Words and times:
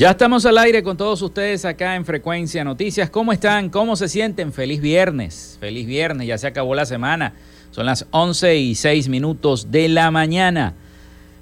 Ya 0.00 0.12
estamos 0.12 0.46
al 0.46 0.56
aire 0.56 0.82
con 0.82 0.96
todos 0.96 1.20
ustedes 1.20 1.66
acá 1.66 1.94
en 1.94 2.06
Frecuencia 2.06 2.64
Noticias. 2.64 3.10
¿Cómo 3.10 3.34
están? 3.34 3.68
¿Cómo 3.68 3.96
se 3.96 4.08
sienten? 4.08 4.50
Feliz 4.50 4.80
viernes. 4.80 5.58
Feliz 5.60 5.86
viernes. 5.86 6.26
Ya 6.26 6.38
se 6.38 6.46
acabó 6.46 6.74
la 6.74 6.86
semana. 6.86 7.34
Son 7.70 7.84
las 7.84 8.06
11 8.10 8.56
y 8.56 8.74
6 8.76 9.10
minutos 9.10 9.70
de 9.70 9.90
la 9.90 10.10
mañana. 10.10 10.72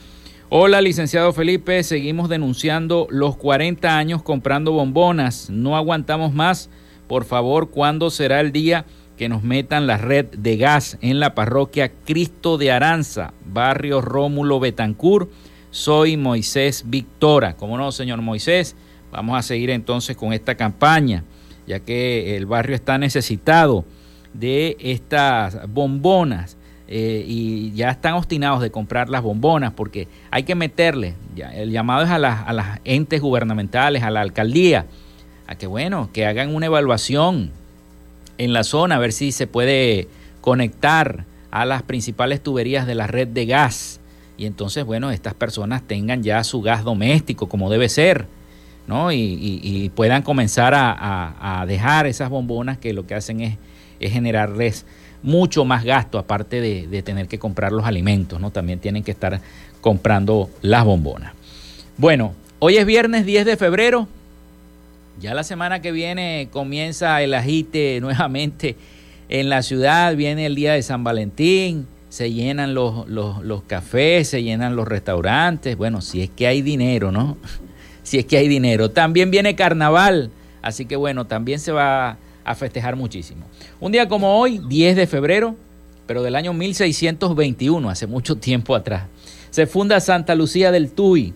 Hola, 0.49 0.81
licenciado 0.81 1.31
Felipe, 1.31 1.81
seguimos 1.83 2.27
denunciando 2.27 3.07
los 3.09 3.37
40 3.37 3.97
años 3.97 4.21
comprando 4.21 4.73
bombonas, 4.73 5.49
no 5.49 5.77
aguantamos 5.77 6.33
más 6.33 6.69
por 7.07 7.25
favor, 7.25 7.69
¿cuándo 7.69 8.09
será 8.09 8.41
el 8.41 8.51
día 8.51 8.85
que 9.17 9.29
nos 9.29 9.43
metan 9.43 9.87
la 9.87 9.97
red 9.97 10.25
de 10.25 10.57
gas 10.57 10.97
en 11.01 11.19
la 11.19 11.33
parroquia 11.33 11.91
Cristo 12.05 12.57
de 12.57 12.71
Aranza, 12.71 13.33
barrio 13.45 14.01
Rómulo 14.01 14.59
Betancur? 14.59 15.29
Soy 15.71 16.17
Moisés 16.17 16.83
Victora. 16.87 17.55
¿Cómo 17.55 17.77
no, 17.77 17.91
señor 17.91 18.21
Moisés? 18.21 18.75
Vamos 19.11 19.37
a 19.37 19.41
seguir 19.41 19.69
entonces 19.69 20.17
con 20.17 20.33
esta 20.33 20.55
campaña, 20.55 21.23
ya 21.65 21.79
que 21.79 22.35
el 22.35 22.45
barrio 22.45 22.75
está 22.75 22.97
necesitado 22.97 23.85
de 24.33 24.77
estas 24.79 25.67
bombonas. 25.69 26.57
Eh, 26.89 27.25
y 27.27 27.73
ya 27.73 27.89
están 27.89 28.13
obstinados 28.13 28.61
de 28.61 28.71
comprar 28.71 29.09
las 29.09 29.21
bombonas 29.21 29.73
porque 29.73 30.07
hay 30.31 30.43
que 30.43 30.55
meterle, 30.55 31.15
el 31.53 31.69
llamado 31.69 32.05
es 32.05 32.09
a 32.09 32.17
las 32.17 32.79
entes 32.85 33.19
gubernamentales, 33.19 34.03
a 34.03 34.09
la 34.09 34.21
alcaldía, 34.21 34.85
a 35.47 35.55
que 35.55 35.67
bueno, 35.67 36.09
que 36.13 36.25
hagan 36.25 36.53
una 36.53 36.67
evaluación 36.67 37.51
en 38.37 38.53
la 38.53 38.63
zona, 38.63 38.95
a 38.95 38.99
ver 38.99 39.13
si 39.13 39.31
se 39.31 39.47
puede 39.47 40.07
conectar 40.41 41.25
a 41.51 41.65
las 41.65 41.83
principales 41.83 42.41
tuberías 42.41 42.85
de 42.85 42.95
la 42.95 43.07
red 43.07 43.27
de 43.27 43.45
gas. 43.45 43.99
Y 44.37 44.45
entonces, 44.45 44.85
bueno, 44.85 45.09
estas 45.11 45.33
personas 45.33 45.81
tengan 45.81 46.21
ya 46.21 46.43
su 46.43 46.61
gas 46.61 46.83
doméstico 46.83 47.49
como 47.49 47.71
debe 47.71 47.89
ser, 47.89 48.27
¿no? 48.85 49.11
Y, 49.11 49.91
puedan 49.95 50.21
comenzar 50.21 50.73
a, 50.75 51.65
dejar 51.67 52.05
esas 52.05 52.29
bombonas 52.29 52.77
que 52.77 52.93
lo 52.93 53.07
que 53.07 53.15
hacen 53.15 53.41
es, 53.41 53.57
generarles 53.99 54.85
mucho 55.23 55.65
más 55.65 55.83
gasto, 55.83 56.19
aparte 56.19 56.61
de, 56.61 56.87
de, 56.87 57.01
tener 57.01 57.27
que 57.27 57.39
comprar 57.39 57.71
los 57.71 57.85
alimentos, 57.85 58.39
¿no? 58.39 58.51
También 58.51 58.79
tienen 58.79 59.03
que 59.03 59.11
estar 59.11 59.41
comprando 59.81 60.49
las 60.61 60.85
bombonas. 60.85 61.33
Bueno, 61.97 62.33
hoy 62.59 62.77
es 62.77 62.85
viernes 62.85 63.25
10 63.25 63.45
de 63.45 63.57
febrero, 63.57 64.07
ya 65.19 65.33
la 65.33 65.43
semana 65.43 65.81
que 65.81 65.91
viene 65.91 66.49
comienza 66.51 67.21
el 67.21 67.33
agite 67.33 67.99
nuevamente 68.01 68.75
en 69.29 69.49
la 69.49 69.61
ciudad, 69.61 70.15
viene 70.15 70.45
el 70.45 70.55
día 70.55 70.73
de 70.73 70.81
San 70.81 71.03
Valentín, 71.03 71.87
se 72.09 72.31
llenan 72.31 72.73
los, 72.73 73.07
los, 73.09 73.63
cafés, 73.63 74.29
se 74.29 74.41
llenan 74.41 74.75
los 74.75 74.87
restaurantes, 74.87 75.75
bueno, 75.75 76.01
si 76.01 76.21
es 76.21 76.29
que 76.29 76.47
hay 76.47 76.61
dinero, 76.61 77.11
¿no? 77.11 77.37
Si 78.03 78.17
es 78.17 78.23
que 78.23 78.37
hay 78.37 78.47
dinero. 78.47 78.89
También 78.89 79.31
viene 79.31 79.57
carnaval, 79.57 80.31
así 80.61 80.85
que 80.85 80.95
bueno, 80.95 81.27
también 81.27 81.59
se 81.59 81.73
va 81.73 82.17
a 82.45 82.55
festejar 82.55 82.95
muchísimo. 82.95 83.43
Un 83.81 83.91
día 83.91 84.07
como 84.07 84.39
hoy, 84.39 84.61
10 84.65 84.95
de 84.95 85.07
febrero, 85.07 85.57
pero 86.05 86.23
del 86.23 86.37
año 86.37 86.53
1621, 86.53 87.89
hace 87.89 88.07
mucho 88.07 88.37
tiempo 88.37 88.75
atrás, 88.75 89.07
se 89.49 89.67
funda 89.67 89.99
Santa 89.99 90.35
Lucía 90.35 90.71
del 90.71 90.89
Tuy 90.91 91.33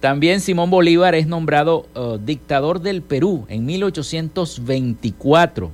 también 0.00 0.40
Simón 0.40 0.70
Bolívar 0.70 1.14
es 1.14 1.26
nombrado 1.26 1.86
uh, 1.94 2.16
dictador 2.16 2.80
del 2.80 3.02
Perú 3.02 3.44
en 3.48 3.66
1824. 3.66 5.70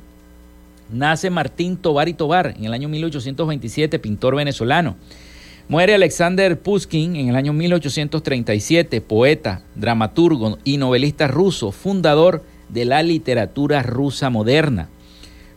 Nace 0.91 1.31
Martín 1.31 1.77
Tobar 1.77 2.09
y 2.09 2.15
Tobar 2.15 2.55
en 2.57 2.65
el 2.65 2.73
año 2.73 2.89
1827, 2.89 4.01
pintor 4.01 4.35
venezolano. 4.35 4.97
Muere 5.69 5.95
Alexander 5.95 6.59
Pushkin 6.59 7.15
en 7.15 7.29
el 7.29 7.37
año 7.37 7.53
1837, 7.53 9.01
poeta, 9.01 9.63
dramaturgo 9.77 10.59
y 10.65 10.77
novelista 10.77 11.29
ruso, 11.29 11.71
fundador 11.71 12.43
de 12.69 12.85
la 12.85 13.05
literatura 13.05 13.85
rusa 13.85 14.29
moderna. 14.29 14.89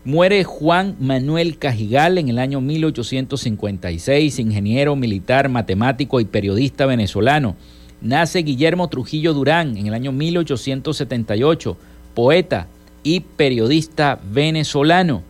Muere 0.05 0.43
Juan 0.43 0.95
Manuel 0.99 1.57
Cajigal 1.57 2.19
en 2.19 2.29
el 2.29 2.37
año 2.37 2.61
1856, 2.61 4.37
ingeniero 4.37 4.95
militar, 4.95 5.49
matemático 5.49 6.19
y 6.19 6.25
periodista 6.25 6.85
venezolano 6.85 7.55
nace 8.01 8.39
Guillermo 8.39 8.87
Trujillo 8.87 9.33
Durán 9.33 9.77
en 9.77 9.87
el 9.87 9.93
año 9.93 10.11
1878, 10.11 11.77
poeta 12.13 12.67
y 13.03 13.21
periodista 13.21 14.19
venezolano. 14.31 15.23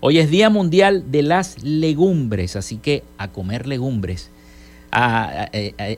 Hoy 0.00 0.18
es 0.18 0.30
Día 0.30 0.50
Mundial 0.50 1.10
de 1.10 1.22
las 1.22 1.62
Legumbres, 1.62 2.56
así 2.56 2.76
que 2.76 3.02
a 3.18 3.28
comer 3.28 3.66
legumbres. 3.66 4.30
A, 4.92 5.48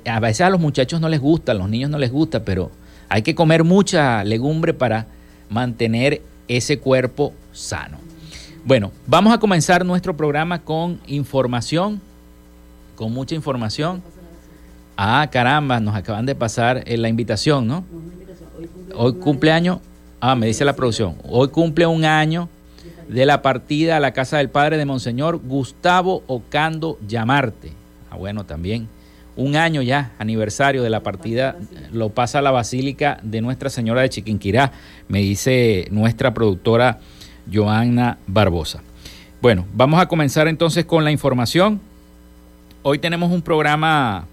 a, 0.04 0.21
veces 0.21 0.42
a 0.42 0.50
los 0.50 0.61
muchachos 0.61 1.00
no 1.00 1.09
les 1.09 1.21
gusta, 1.21 1.52
a 1.52 1.54
los 1.54 1.69
niños 1.69 1.88
no 1.88 1.99
les 1.99 2.12
gusta, 2.12 2.45
pero 2.45 2.71
hay 3.09 3.23
que 3.23 3.35
comer 3.35 3.64
mucha 3.64 4.23
legumbre 4.25 4.75
para 4.75 5.07
mantener 5.49 6.21
ese 6.49 6.78
cuerpo 6.78 7.33
sano. 7.52 7.99
Bueno, 8.64 8.92
vamos 9.06 9.32
a 9.32 9.38
comenzar 9.38 9.85
nuestro 9.85 10.16
programa 10.16 10.62
con 10.62 11.00
información, 11.06 12.00
con 12.94 13.12
mucha 13.12 13.35
información. 13.35 14.02
Ah, 14.97 15.28
caramba, 15.30 15.80
nos 15.80 15.97
acaban 15.97 16.26
de 16.26 16.35
pasar 16.35 16.82
eh, 16.87 16.97
la 16.97 17.09
invitación, 17.09 17.66
¿no? 17.66 17.85
Hoy 18.94 19.14
cumpleaños, 19.14 19.78
ah, 20.21 20.37
me 20.37 20.47
dice 20.47 20.64
la 20.64 20.76
producción, 20.76 21.16
hoy 21.25 21.49
cumple 21.49 21.87
un 21.87 22.04
año 22.04 22.49
de 23.09 23.26
la 23.26 23.42
partida 23.42 23.97
a 23.97 24.00
la 24.00 24.12
casa 24.12 24.38
del 24.38 24.49
padre 24.49 24.76
de 24.76 24.85
Monseñor 24.85 25.38
Gustavo 25.38 26.23
Ocando 26.26 26.99
Llamarte. 27.06 27.73
Ah, 28.11 28.16
bueno, 28.16 28.44
también 28.44 28.88
un 29.35 29.56
año 29.56 29.82
ya, 29.82 30.12
aniversario 30.18 30.82
de 30.82 30.90
la 30.90 31.02
partida, 31.02 31.56
lo 31.90 32.11
pasa 32.11 32.38
a 32.38 32.42
la 32.42 32.50
Basílica 32.50 33.18
de 33.23 33.40
Nuestra 33.40 33.71
Señora 33.71 34.02
de 34.02 34.11
Chiquinquirá, 34.11 34.73
me 35.09 35.21
dice 35.21 35.88
nuestra 35.90 36.35
productora 36.35 37.00
Joanna 37.50 38.18
Barbosa. 38.26 38.82
Bueno, 39.40 39.66
vamos 39.75 40.00
a 40.00 40.06
comenzar 40.06 40.49
entonces 40.49 40.84
con 40.84 41.04
la 41.04 41.11
información. 41.11 41.80
Hoy 42.82 42.99
tenemos 42.99 43.32
un 43.32 43.42
programa 43.42 44.26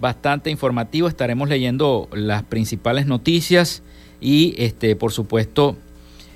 bastante 0.00 0.50
informativo, 0.50 1.08
estaremos 1.08 1.48
leyendo 1.48 2.08
las 2.12 2.42
principales 2.42 3.06
noticias 3.06 3.82
y 4.20 4.54
este 4.58 4.96
por 4.96 5.12
supuesto 5.12 5.76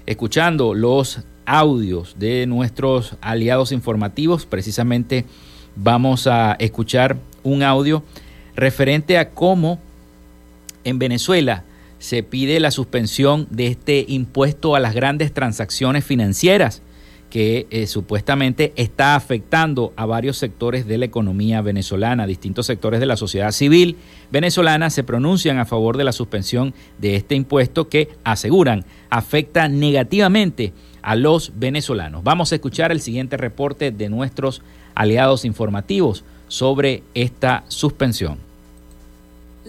escuchando 0.06 0.74
los 0.74 1.20
audios 1.46 2.16
de 2.18 2.46
nuestros 2.46 3.16
aliados 3.20 3.72
informativos. 3.72 4.46
Precisamente 4.46 5.24
vamos 5.76 6.26
a 6.26 6.52
escuchar 6.58 7.16
un 7.42 7.62
audio 7.62 8.02
referente 8.54 9.18
a 9.18 9.30
cómo 9.30 9.78
en 10.84 10.98
Venezuela 10.98 11.64
se 12.00 12.23
pide 12.23 12.59
la 12.59 12.73
suspensión 12.73 13.47
de 13.50 13.69
este 13.69 14.07
impuesto 14.09 14.75
a 14.75 14.80
las 14.80 14.95
grandes 14.95 15.33
transacciones 15.33 16.04
financieras 16.04 16.83
que 17.28 17.69
eh, 17.71 17.87
supuestamente 17.87 18.73
está 18.75 19.14
afectando 19.14 19.92
a 19.97 20.07
varios 20.07 20.37
sectores 20.37 20.87
de 20.87 20.99
la 20.99 21.04
economía 21.04 21.62
venezolana. 21.62 22.26
Distintos 22.26 22.66
sectores 22.66 22.99
de 22.99 23.07
la 23.07 23.16
sociedad 23.16 23.52
civil 23.52 23.97
venezolana 24.33 24.90
se 24.90 25.04
pronuncian 25.04 25.59
a 25.59 25.66
favor 25.66 25.97
de 25.97 26.04
la 26.04 26.12
suspensión 26.12 26.75
de 26.99 27.14
este 27.14 27.37
impuesto 27.37 27.88
que 27.88 28.09
aseguran 28.25 28.85
afecta 29.11 29.69
negativamente 29.69 30.73
a 31.02 31.14
los 31.14 31.52
venezolanos. 31.54 32.25
Vamos 32.25 32.50
a 32.50 32.57
escuchar 32.57 32.92
el 32.92 33.00
siguiente 33.00 33.37
reporte 33.37 33.92
de 33.92 34.09
nuestros 34.09 34.62
aliados 34.95 35.45
informativos 35.45 36.25
sobre 36.49 37.04
esta 37.14 37.62
suspensión. 37.69 38.50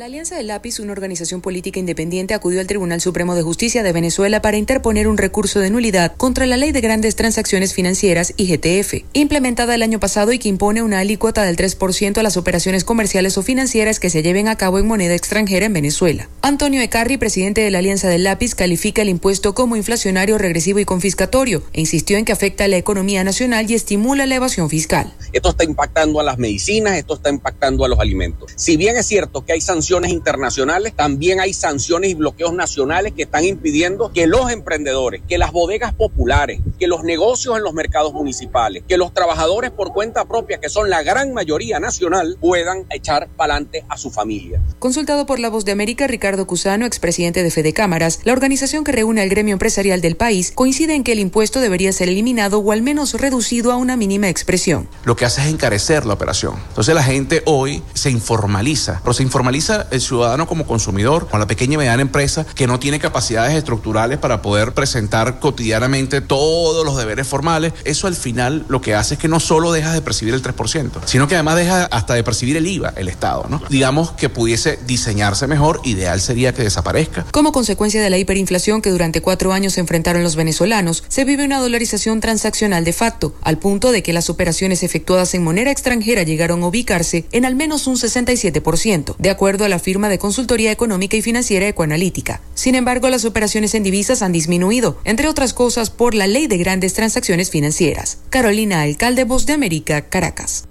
La 0.01 0.07
Alianza 0.07 0.35
del 0.35 0.47
Lápiz, 0.47 0.79
una 0.79 0.93
organización 0.93 1.41
política 1.41 1.79
independiente, 1.79 2.33
acudió 2.33 2.59
al 2.59 2.65
Tribunal 2.65 3.01
Supremo 3.01 3.35
de 3.35 3.43
Justicia 3.43 3.83
de 3.83 3.91
Venezuela 3.91 4.41
para 4.41 4.57
interponer 4.57 5.07
un 5.07 5.15
recurso 5.15 5.59
de 5.59 5.69
nulidad 5.69 6.15
contra 6.17 6.47
la 6.47 6.57
Ley 6.57 6.71
de 6.71 6.81
Grandes 6.81 7.15
Transacciones 7.15 7.75
Financieras, 7.75 8.33
IGTF, 8.35 9.05
implementada 9.13 9.75
el 9.75 9.83
año 9.83 9.99
pasado 9.99 10.31
y 10.31 10.39
que 10.39 10.49
impone 10.49 10.81
una 10.81 10.97
alícuota 10.97 11.43
del 11.43 11.55
3% 11.55 12.17
a 12.17 12.23
las 12.23 12.35
operaciones 12.35 12.83
comerciales 12.83 13.37
o 13.37 13.43
financieras 13.43 13.99
que 13.99 14.09
se 14.09 14.23
lleven 14.23 14.47
a 14.47 14.55
cabo 14.55 14.79
en 14.79 14.87
moneda 14.87 15.13
extranjera 15.13 15.67
en 15.67 15.73
Venezuela. 15.73 16.27
Antonio 16.41 16.81
Ecarri, 16.81 17.17
presidente 17.17 17.61
de 17.61 17.69
la 17.69 17.77
Alianza 17.77 18.09
del 18.09 18.23
Lápiz, 18.23 18.55
califica 18.55 19.03
el 19.03 19.09
impuesto 19.09 19.53
como 19.53 19.75
inflacionario, 19.75 20.39
regresivo 20.39 20.79
y 20.79 20.85
confiscatorio 20.85 21.61
e 21.73 21.81
insistió 21.81 22.17
en 22.17 22.25
que 22.25 22.31
afecta 22.31 22.63
a 22.63 22.67
la 22.67 22.77
economía 22.77 23.23
nacional 23.23 23.69
y 23.69 23.75
estimula 23.75 24.25
la 24.25 24.33
evasión 24.33 24.67
fiscal. 24.67 25.13
Esto 25.31 25.51
está 25.51 25.63
impactando 25.63 26.19
a 26.19 26.23
las 26.23 26.39
medicinas, 26.39 26.97
esto 26.97 27.13
está 27.13 27.29
impactando 27.29 27.85
a 27.85 27.87
los 27.87 27.99
alimentos. 27.99 28.51
Si 28.55 28.77
bien 28.77 28.97
es 28.97 29.05
cierto 29.05 29.45
que 29.45 29.53
hay 29.53 29.61
sanciones 29.61 29.90
sanciones 29.91 30.13
internacionales, 30.13 30.93
también 30.95 31.41
hay 31.41 31.53
sanciones 31.53 32.11
y 32.11 32.13
bloqueos 32.13 32.53
nacionales 32.53 33.11
que 33.11 33.23
están 33.23 33.43
impidiendo 33.43 34.13
que 34.13 34.25
los 34.25 34.49
emprendedores, 34.49 35.21
que 35.27 35.37
las 35.37 35.51
bodegas 35.51 35.93
populares, 35.93 36.61
que 36.79 36.87
los 36.87 37.03
negocios 37.03 37.57
en 37.57 37.63
los 37.63 37.73
mercados 37.73 38.13
municipales, 38.13 38.83
que 38.87 38.95
los 38.95 39.13
trabajadores 39.13 39.71
por 39.71 39.91
cuenta 39.91 40.23
propia, 40.23 40.61
que 40.61 40.69
son 40.69 40.89
la 40.89 41.03
gran 41.03 41.33
mayoría 41.33 41.81
nacional, 41.81 42.37
puedan 42.39 42.85
echar 42.89 43.27
para 43.35 43.55
adelante 43.55 43.83
a 43.89 43.97
su 43.97 44.11
familia. 44.11 44.61
Consultado 44.79 45.25
por 45.25 45.39
La 45.39 45.49
Voz 45.49 45.65
de 45.65 45.73
América, 45.73 46.07
Ricardo 46.07 46.47
Cusano, 46.47 46.85
expresidente 46.85 47.43
de 47.43 47.51
Fede 47.51 47.73
Cámaras, 47.73 48.21
la 48.23 48.31
organización 48.31 48.85
que 48.85 48.93
reúne 48.93 49.21
al 49.21 49.29
gremio 49.29 49.51
empresarial 49.51 49.99
del 49.99 50.15
país, 50.15 50.53
coincide 50.55 50.95
en 50.95 51.03
que 51.03 51.11
el 51.11 51.19
impuesto 51.19 51.59
debería 51.59 51.91
ser 51.91 52.07
eliminado 52.07 52.59
o 52.59 52.71
al 52.71 52.81
menos 52.81 53.15
reducido 53.15 53.73
a 53.73 53.75
una 53.75 53.97
mínima 53.97 54.29
expresión. 54.29 54.87
Lo 55.03 55.17
que 55.17 55.25
hace 55.25 55.41
es 55.41 55.47
encarecer 55.47 56.05
la 56.05 56.13
operación. 56.13 56.55
Entonces 56.69 56.95
la 56.95 57.03
gente 57.03 57.43
hoy 57.45 57.83
se 57.93 58.09
informaliza, 58.09 59.01
pero 59.03 59.13
se 59.13 59.23
informaliza 59.23 59.70
el 59.91 60.01
ciudadano 60.01 60.47
como 60.47 60.65
consumidor, 60.65 61.27
con 61.29 61.39
la 61.39 61.47
pequeña 61.47 61.75
y 61.75 61.77
mediana 61.77 62.01
empresa 62.01 62.45
que 62.55 62.67
no 62.67 62.79
tiene 62.79 62.99
capacidades 62.99 63.55
estructurales 63.55 64.17
para 64.17 64.41
poder 64.41 64.73
presentar 64.73 65.39
cotidianamente 65.39 66.21
todos 66.21 66.85
los 66.85 66.97
deberes 66.97 67.27
formales. 67.27 67.73
Eso 67.83 68.07
al 68.07 68.15
final 68.15 68.65
lo 68.67 68.81
que 68.81 68.95
hace 68.95 69.15
es 69.15 69.19
que 69.19 69.27
no 69.27 69.39
solo 69.39 69.71
deja 69.71 69.93
de 69.93 70.01
percibir 70.01 70.33
el 70.33 70.43
3%, 70.43 71.01
sino 71.05 71.27
que 71.27 71.35
además 71.35 71.55
deja 71.55 71.85
hasta 71.85 72.13
de 72.13 72.23
percibir 72.23 72.57
el 72.57 72.67
IVA, 72.67 72.93
el 72.95 73.07
Estado. 73.07 73.45
¿no? 73.49 73.61
Digamos 73.69 74.11
que 74.11 74.29
pudiese 74.29 74.79
diseñarse 74.85 75.47
mejor, 75.47 75.81
ideal 75.83 76.21
sería 76.21 76.53
que 76.53 76.63
desaparezca. 76.63 77.25
Como 77.31 77.51
consecuencia 77.51 78.01
de 78.01 78.09
la 78.09 78.17
hiperinflación 78.17 78.81
que 78.81 78.91
durante 78.91 79.21
cuatro 79.21 79.53
años 79.53 79.73
se 79.73 79.79
enfrentaron 79.79 80.23
los 80.23 80.35
venezolanos, 80.35 81.03
se 81.07 81.25
vive 81.25 81.45
una 81.45 81.59
dolarización 81.59 82.19
transaccional 82.19 82.83
de 82.83 82.93
facto, 82.93 83.33
al 83.41 83.57
punto 83.57 83.91
de 83.91 84.03
que 84.03 84.13
las 84.13 84.29
operaciones 84.29 84.83
efectuadas 84.83 85.33
en 85.33 85.43
moneda 85.43 85.71
extranjera 85.71 86.23
llegaron 86.23 86.63
a 86.63 86.67
ubicarse 86.67 87.25
en 87.31 87.45
al 87.45 87.55
menos 87.55 87.87
un 87.87 87.95
67%, 87.95 89.15
de 89.17 89.29
acuerdo 89.29 89.60
a 89.63 89.69
la 89.69 89.79
firma 89.79 90.09
de 90.09 90.17
consultoría 90.17 90.71
económica 90.71 91.17
y 91.17 91.21
financiera 91.21 91.67
Ecoanalítica. 91.67 92.41
Sin 92.53 92.75
embargo, 92.75 93.09
las 93.09 93.25
operaciones 93.25 93.75
en 93.75 93.83
divisas 93.83 94.21
han 94.21 94.31
disminuido, 94.31 94.97
entre 95.03 95.27
otras 95.27 95.53
cosas 95.53 95.89
por 95.89 96.13
la 96.13 96.27
ley 96.27 96.47
de 96.47 96.57
grandes 96.57 96.93
transacciones 96.93 97.49
financieras. 97.49 98.19
Carolina 98.29 98.81
Alcalde, 98.81 99.23
Voz 99.23 99.45
de 99.45 99.53
América, 99.53 100.01
Caracas. 100.09 100.65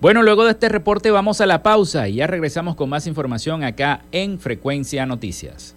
Bueno, 0.00 0.22
luego 0.22 0.44
de 0.46 0.52
este 0.52 0.70
reporte 0.70 1.10
vamos 1.10 1.42
a 1.42 1.46
la 1.46 1.62
pausa 1.62 2.08
y 2.08 2.14
ya 2.14 2.26
regresamos 2.26 2.74
con 2.74 2.88
más 2.88 3.06
información 3.06 3.62
acá 3.62 4.02
en 4.12 4.40
Frecuencia 4.40 5.04
Noticias. 5.04 5.76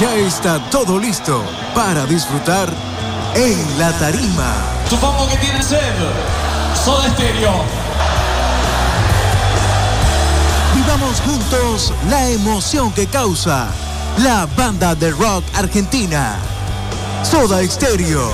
Ya 0.00 0.14
está 0.14 0.60
todo 0.70 0.96
listo 0.96 1.42
para 1.74 2.06
disfrutar 2.06 2.68
en 3.34 3.78
la 3.80 3.90
tarima. 3.98 4.54
Supongo 4.88 5.28
que 5.28 5.36
tiene 5.38 5.60
sed. 5.60 5.80
Soda 6.84 7.08
Estéreo. 7.08 7.64
Vivamos 10.76 11.20
juntos 11.22 11.92
la 12.08 12.28
emoción 12.28 12.92
que 12.92 13.08
causa 13.08 13.66
la 14.18 14.46
banda 14.56 14.94
de 14.94 15.10
rock 15.10 15.42
argentina. 15.54 16.36
Soda 17.28 17.60
Estéreo. 17.60 18.30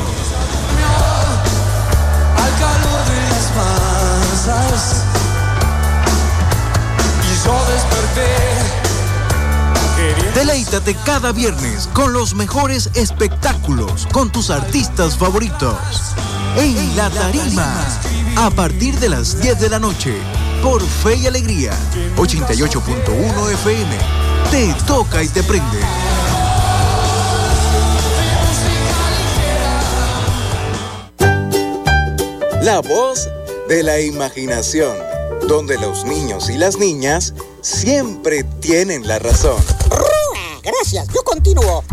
Al 2.44 2.52
calor 2.61 3.04
de 3.09 3.21
las 3.30 4.47
masas. 4.47 5.02
Y 7.23 7.47
yo 7.47 7.54
desperté. 7.73 8.53
Deleítate 10.35 10.97
cada 11.07 11.31
viernes 11.31 11.88
con 11.93 12.12
los 12.12 12.35
mejores 12.35 12.91
espectáculos 12.95 14.09
con 14.12 14.33
tus 14.33 14.50
artistas 14.50 15.17
favoritos. 15.17 15.76
En 16.57 16.97
La 16.97 17.09
Tarima, 17.09 17.73
a 18.37 18.50
partir 18.50 18.99
de 18.99 19.11
las 19.11 19.41
10 19.41 19.61
de 19.61 19.69
la 19.69 19.79
noche, 19.79 20.12
por 20.61 20.83
Fe 20.83 21.17
y 21.17 21.26
Alegría, 21.29 21.73
88.1 22.17 23.53
FM. 23.53 23.97
Te 24.50 24.75
toca 24.87 25.23
y 25.23 25.29
te 25.29 25.43
prende. 25.45 25.79
La 32.62 32.81
voz 32.81 33.29
de 33.69 33.83
la 33.85 34.00
imaginación, 34.00 34.97
donde 35.47 35.79
los 35.79 36.05
niños 36.05 36.50
y 36.50 36.59
las 36.59 36.76
niñas 36.79 37.35
siempre 37.61 38.43
tienen 38.61 39.07
la 39.07 39.19
razón. 39.19 39.62
Gracias, 40.64 41.06
yo 41.09 41.23
continúo. 41.23 41.85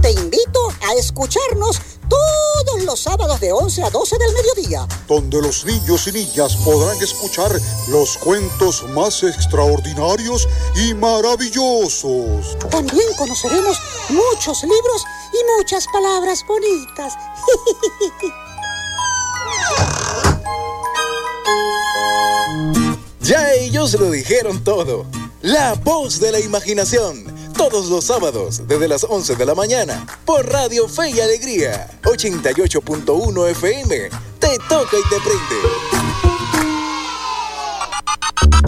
Te 0.00 0.12
invito 0.12 0.68
a 0.82 0.94
escucharnos 0.94 1.80
todos 2.08 2.84
los 2.84 3.00
sábados 3.00 3.40
de 3.40 3.52
11 3.52 3.82
a 3.82 3.90
12 3.90 4.16
del 4.18 4.32
mediodía. 4.34 4.86
Donde 5.08 5.40
los 5.42 5.64
niños 5.64 6.06
y 6.06 6.12
niñas 6.12 6.56
podrán 6.56 7.00
escuchar 7.02 7.50
los 7.88 8.16
cuentos 8.18 8.84
más 8.90 9.22
extraordinarios 9.22 10.46
y 10.76 10.94
maravillosos. 10.94 12.58
También 12.70 13.08
conoceremos 13.18 13.78
muchos 14.10 14.62
libros 14.62 15.04
y 15.32 15.58
muchas 15.58 15.86
palabras 15.88 16.44
bonitas. 16.46 17.14
Ya 23.24 23.54
ellos 23.54 23.94
lo 23.94 24.10
dijeron 24.10 24.62
todo. 24.62 25.06
La 25.40 25.72
voz 25.74 26.20
de 26.20 26.30
la 26.30 26.40
imaginación. 26.40 27.24
Todos 27.56 27.88
los 27.88 28.04
sábados 28.04 28.66
desde 28.66 28.88
las 28.88 29.04
11 29.04 29.36
de 29.36 29.46
la 29.46 29.54
mañana 29.54 30.06
por 30.24 30.46
Radio 30.50 30.88
Fe 30.88 31.10
y 31.10 31.20
Alegría 31.20 31.88
88.1 32.02 33.50
FM. 33.50 34.10
Te 34.40 34.58
toca 34.68 34.96
y 34.98 35.02
te 35.08 35.20
prende. 35.20 35.60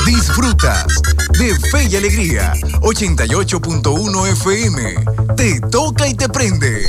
Disfrutas 0.07 0.87
de 1.39 1.59
Fe 1.69 1.85
y 1.91 1.97
Alegría 1.97 2.55
88.1 2.81 4.29
FM. 4.33 4.95
Te 5.37 5.61
toca 5.69 6.07
y 6.07 6.15
te 6.15 6.29
prende. 6.29 6.89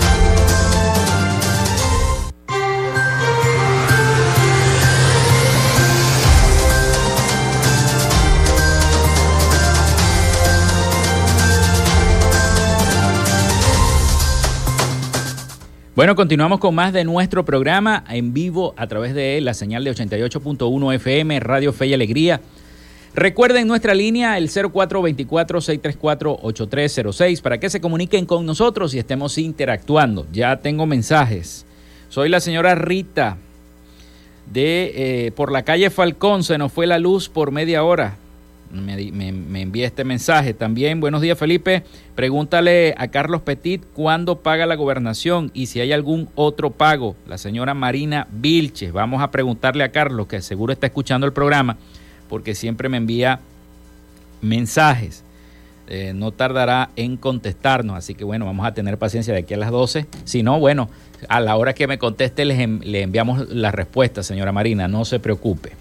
Bueno, 16.01 16.15
continuamos 16.15 16.59
con 16.59 16.73
más 16.73 16.93
de 16.93 17.03
nuestro 17.03 17.45
programa 17.45 18.03
en 18.09 18.33
vivo 18.33 18.73
a 18.75 18.87
través 18.87 19.13
de 19.13 19.39
la 19.39 19.53
señal 19.53 19.83
de 19.83 19.91
88.1 19.91 20.95
FM, 20.95 21.39
Radio 21.41 21.71
Fe 21.73 21.85
y 21.85 21.93
Alegría. 21.93 22.41
Recuerden 23.13 23.67
nuestra 23.67 23.93
línea 23.93 24.35
el 24.39 24.49
0424-634-8306 24.49 27.43
para 27.43 27.59
que 27.59 27.69
se 27.69 27.81
comuniquen 27.81 28.25
con 28.25 28.47
nosotros 28.47 28.95
y 28.95 28.97
estemos 28.97 29.37
interactuando. 29.37 30.25
Ya 30.31 30.57
tengo 30.57 30.87
mensajes. 30.87 31.67
Soy 32.09 32.29
la 32.29 32.39
señora 32.39 32.73
Rita 32.73 33.37
de 34.51 35.27
eh, 35.27 35.31
por 35.33 35.51
la 35.51 35.61
calle 35.61 35.91
Falcón. 35.91 36.43
Se 36.43 36.57
nos 36.57 36.71
fue 36.71 36.87
la 36.87 36.97
luz 36.97 37.29
por 37.29 37.51
media 37.51 37.83
hora 37.83 38.17
me, 38.71 39.61
envía 39.61 39.85
este 39.85 40.03
mensaje. 40.03 40.53
También, 40.53 40.99
buenos 40.99 41.21
días 41.21 41.37
Felipe, 41.37 41.83
pregúntale 42.15 42.93
a 42.97 43.07
Carlos 43.09 43.41
Petit 43.41 43.83
cuándo 43.93 44.39
paga 44.39 44.65
la 44.65 44.75
gobernación 44.75 45.51
y 45.53 45.67
si 45.67 45.79
hay 45.79 45.91
algún 45.91 46.29
otro 46.35 46.71
pago. 46.71 47.15
La 47.27 47.37
señora 47.37 47.73
Marina 47.73 48.27
Vilches, 48.31 48.91
vamos 48.91 49.21
a 49.21 49.31
preguntarle 49.31 49.83
a 49.83 49.91
Carlos, 49.91 50.27
que 50.27 50.41
seguro 50.41 50.73
está 50.73 50.87
escuchando 50.87 51.27
el 51.27 51.33
programa, 51.33 51.77
porque 52.29 52.55
siempre 52.55 52.89
me 52.89 52.97
envía 52.97 53.39
mensajes. 54.41 55.23
Eh, 55.87 56.13
no 56.15 56.31
tardará 56.31 56.89
en 56.95 57.17
contestarnos, 57.17 57.97
así 57.97 58.15
que 58.15 58.23
bueno, 58.23 58.45
vamos 58.45 58.65
a 58.65 58.73
tener 58.73 58.97
paciencia 58.97 59.33
de 59.33 59.41
aquí 59.41 59.55
a 59.55 59.57
las 59.57 59.71
12. 59.71 60.05
Si 60.23 60.41
no, 60.41 60.57
bueno, 60.57 60.89
a 61.27 61.41
la 61.41 61.57
hora 61.57 61.73
que 61.73 61.85
me 61.85 61.97
conteste 61.97 62.45
le 62.45 63.01
enviamos 63.01 63.49
la 63.49 63.71
respuesta, 63.71 64.23
señora 64.23 64.53
Marina, 64.53 64.87
no 64.87 65.03
se 65.03 65.19
preocupe. 65.19 65.80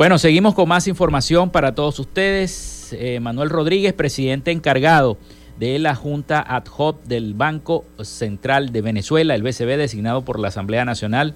Bueno, 0.00 0.16
seguimos 0.18 0.54
con 0.54 0.66
más 0.66 0.88
información 0.88 1.50
para 1.50 1.74
todos 1.74 1.98
ustedes. 1.98 2.96
Eh, 2.98 3.20
Manuel 3.20 3.50
Rodríguez, 3.50 3.92
presidente 3.92 4.50
encargado 4.50 5.18
de 5.58 5.78
la 5.78 5.94
Junta 5.94 6.40
Ad 6.40 6.64
hoc 6.74 7.04
del 7.04 7.34
Banco 7.34 7.84
Central 8.00 8.72
de 8.72 8.80
Venezuela, 8.80 9.34
el 9.34 9.42
BCB, 9.42 9.76
designado 9.76 10.24
por 10.24 10.38
la 10.38 10.48
Asamblea 10.48 10.86
Nacional, 10.86 11.34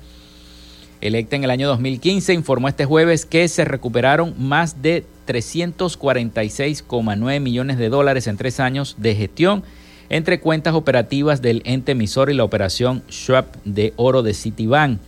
electa 1.02 1.36
en 1.36 1.44
el 1.44 1.50
año 1.50 1.68
2015, 1.68 2.32
informó 2.32 2.68
este 2.68 2.86
jueves 2.86 3.26
que 3.26 3.48
se 3.48 3.66
recuperaron 3.66 4.32
más 4.38 4.80
de 4.80 5.04
346,9 5.26 7.40
millones 7.40 7.76
de 7.76 7.90
dólares 7.90 8.26
en 8.28 8.38
tres 8.38 8.60
años 8.60 8.96
de 8.96 9.14
gestión 9.14 9.62
entre 10.08 10.40
cuentas 10.40 10.72
operativas 10.72 11.42
del 11.42 11.60
ente 11.66 11.92
emisor 11.92 12.30
y 12.30 12.34
la 12.34 12.44
operación 12.44 13.02
Schwab 13.10 13.44
de 13.66 13.92
oro 13.96 14.22
de 14.22 14.32
Citibank. 14.32 15.00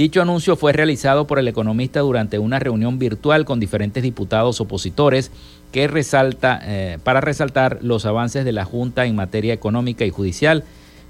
Dicho 0.00 0.22
anuncio 0.22 0.56
fue 0.56 0.72
realizado 0.72 1.26
por 1.26 1.38
el 1.38 1.46
economista 1.46 2.00
durante 2.00 2.38
una 2.38 2.58
reunión 2.58 2.98
virtual 2.98 3.44
con 3.44 3.60
diferentes 3.60 4.02
diputados 4.02 4.58
opositores 4.62 5.30
que 5.72 5.88
resalta, 5.88 6.58
eh, 6.64 6.96
para 7.04 7.20
resaltar 7.20 7.80
los 7.82 8.06
avances 8.06 8.46
de 8.46 8.52
la 8.52 8.64
Junta 8.64 9.04
en 9.04 9.14
materia 9.14 9.52
económica 9.52 10.06
y 10.06 10.10
judicial 10.10 10.64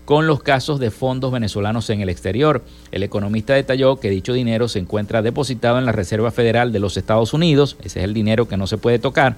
con 0.05 0.27
los 0.27 0.43
casos 0.43 0.81
de 0.81 0.91
fondos 0.91 1.31
venezolanos 1.31 1.89
en 1.91 2.01
el 2.01 2.09
exterior. 2.09 2.65
El 2.91 3.05
economista 3.05 3.55
detalló 3.55 4.01
que 4.01 4.11
dicho 4.11 4.33
dinero 4.33 4.67
se 4.67 4.81
encuentra 4.81 5.23
depositado 5.23 5.79
en 5.79 5.87
la 5.87 5.93
Reserva 5.93 6.33
Federal 6.33 6.73
de 6.73 6.81
los 6.81 6.97
Estados 6.97 7.33
Unidos, 7.33 7.77
ese 7.85 8.01
es 8.01 8.05
el 8.05 8.13
dinero 8.13 8.49
que 8.49 8.57
no 8.57 8.67
se 8.67 8.77
puede 8.77 8.99
tocar, 8.99 9.37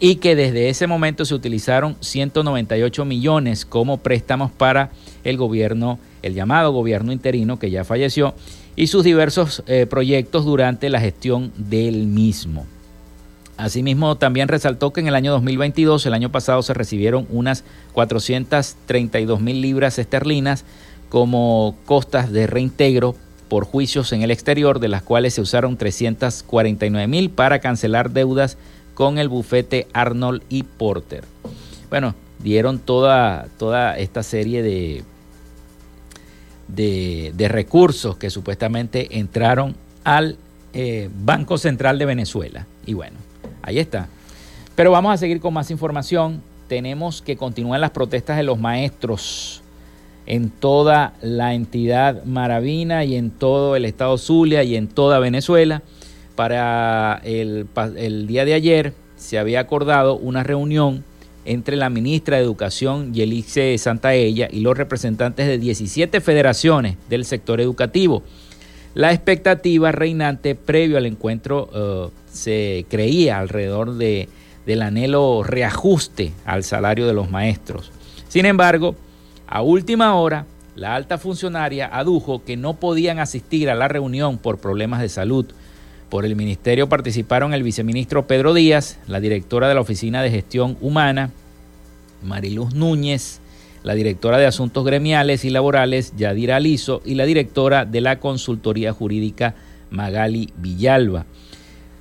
y 0.00 0.16
que 0.16 0.34
desde 0.34 0.70
ese 0.70 0.88
momento 0.88 1.24
se 1.24 1.36
utilizaron 1.36 1.96
198 2.00 3.04
millones 3.04 3.64
como 3.64 3.98
préstamos 3.98 4.50
para 4.50 4.90
el 5.22 5.36
gobierno, 5.36 6.00
el 6.26 6.34
llamado 6.34 6.72
gobierno 6.72 7.12
interino 7.12 7.58
que 7.58 7.70
ya 7.70 7.84
falleció, 7.84 8.34
y 8.76 8.88
sus 8.88 9.04
diversos 9.04 9.62
eh, 9.66 9.86
proyectos 9.86 10.44
durante 10.44 10.90
la 10.90 11.00
gestión 11.00 11.52
del 11.56 12.06
mismo. 12.06 12.66
Asimismo, 13.56 14.16
también 14.16 14.48
resaltó 14.48 14.92
que 14.92 15.00
en 15.00 15.08
el 15.08 15.14
año 15.14 15.32
2022, 15.32 16.04
el 16.04 16.12
año 16.12 16.30
pasado, 16.30 16.60
se 16.62 16.74
recibieron 16.74 17.26
unas 17.30 17.64
432 17.94 19.40
mil 19.40 19.62
libras 19.62 19.98
esterlinas 19.98 20.64
como 21.08 21.74
costas 21.86 22.30
de 22.30 22.46
reintegro 22.46 23.14
por 23.48 23.64
juicios 23.64 24.12
en 24.12 24.22
el 24.22 24.30
exterior, 24.30 24.78
de 24.78 24.88
las 24.88 25.02
cuales 25.02 25.34
se 25.34 25.40
usaron 25.40 25.78
349 25.78 27.06
mil 27.06 27.30
para 27.30 27.60
cancelar 27.60 28.10
deudas 28.10 28.58
con 28.94 29.18
el 29.18 29.28
bufete 29.28 29.86
Arnold 29.94 30.42
y 30.50 30.64
Porter. 30.64 31.24
Bueno, 31.88 32.14
dieron 32.42 32.78
toda, 32.78 33.46
toda 33.58 33.96
esta 33.96 34.22
serie 34.22 34.62
de, 34.62 35.04
de, 36.68 37.32
recursos 37.48 38.16
que 38.16 38.30
supuestamente 38.30 39.18
entraron 39.18 39.76
al 40.04 40.36
eh, 40.72 41.08
Banco 41.24 41.58
Central 41.58 41.98
de 41.98 42.06
Venezuela. 42.06 42.66
Y 42.84 42.94
bueno, 42.94 43.16
ahí 43.62 43.78
está. 43.78 44.08
Pero 44.74 44.90
vamos 44.90 45.14
a 45.14 45.16
seguir 45.16 45.40
con 45.40 45.54
más 45.54 45.70
información. 45.70 46.42
Tenemos 46.68 47.22
que 47.22 47.36
continuar 47.36 47.80
las 47.80 47.90
protestas 47.90 48.36
de 48.36 48.42
los 48.42 48.58
maestros 48.58 49.62
en 50.26 50.50
toda 50.50 51.14
la 51.22 51.54
entidad 51.54 52.24
maravina 52.24 53.04
y 53.04 53.14
en 53.14 53.30
todo 53.30 53.76
el 53.76 53.84
estado 53.84 54.18
Zulia 54.18 54.64
y 54.64 54.76
en 54.76 54.88
toda 54.88 55.20
Venezuela 55.20 55.82
para 56.36 57.20
el, 57.24 57.66
día 58.26 58.44
de 58.44 58.54
ayer 58.54 58.92
se 59.16 59.38
había 59.38 59.60
acordado 59.60 60.16
una 60.16 60.42
reunión 60.42 61.04
entre 61.46 61.76
la 61.76 61.90
ministra 61.90 62.36
de 62.36 62.42
Educación, 62.42 63.14
Yelice 63.14 63.76
Santaella, 63.78 64.48
y 64.50 64.60
los 64.60 64.76
representantes 64.76 65.46
de 65.46 65.58
17 65.58 66.20
federaciones 66.20 66.96
del 67.08 67.24
sector 67.24 67.60
educativo. 67.60 68.22
La 68.94 69.12
expectativa 69.12 69.92
reinante 69.92 70.54
previo 70.54 70.96
al 70.96 71.06
encuentro 71.06 71.68
eh, 71.74 72.08
se 72.30 72.86
creía 72.88 73.38
alrededor 73.38 73.94
de, 73.94 74.28
del 74.66 74.82
anhelo 74.82 75.42
reajuste 75.42 76.32
al 76.44 76.64
salario 76.64 77.06
de 77.06 77.12
los 77.12 77.30
maestros. 77.30 77.92
Sin 78.28 78.46
embargo, 78.46 78.96
a 79.46 79.62
última 79.62 80.14
hora, 80.14 80.46
la 80.74 80.94
alta 80.94 81.18
funcionaria 81.18 81.86
adujo 81.86 82.44
que 82.44 82.56
no 82.56 82.74
podían 82.74 83.18
asistir 83.18 83.70
a 83.70 83.74
la 83.74 83.88
reunión 83.88 84.38
por 84.38 84.58
problemas 84.58 85.00
de 85.00 85.08
salud 85.08 85.46
por 86.08 86.24
el 86.24 86.36
ministerio 86.36 86.88
participaron 86.88 87.52
el 87.52 87.62
viceministro 87.62 88.26
Pedro 88.26 88.54
Díaz, 88.54 88.98
la 89.06 89.20
directora 89.20 89.68
de 89.68 89.74
la 89.74 89.80
Oficina 89.80 90.22
de 90.22 90.30
Gestión 90.30 90.76
Humana, 90.80 91.30
Mariluz 92.22 92.74
Núñez, 92.74 93.40
la 93.82 93.94
directora 93.94 94.38
de 94.38 94.46
Asuntos 94.46 94.84
Gremiales 94.84 95.44
y 95.44 95.50
Laborales, 95.50 96.12
Yadira 96.16 96.56
Aliso, 96.56 97.02
y 97.04 97.14
la 97.14 97.24
directora 97.24 97.84
de 97.84 98.00
la 98.00 98.18
Consultoría 98.18 98.92
Jurídica, 98.92 99.54
Magali 99.90 100.52
Villalba. 100.56 101.26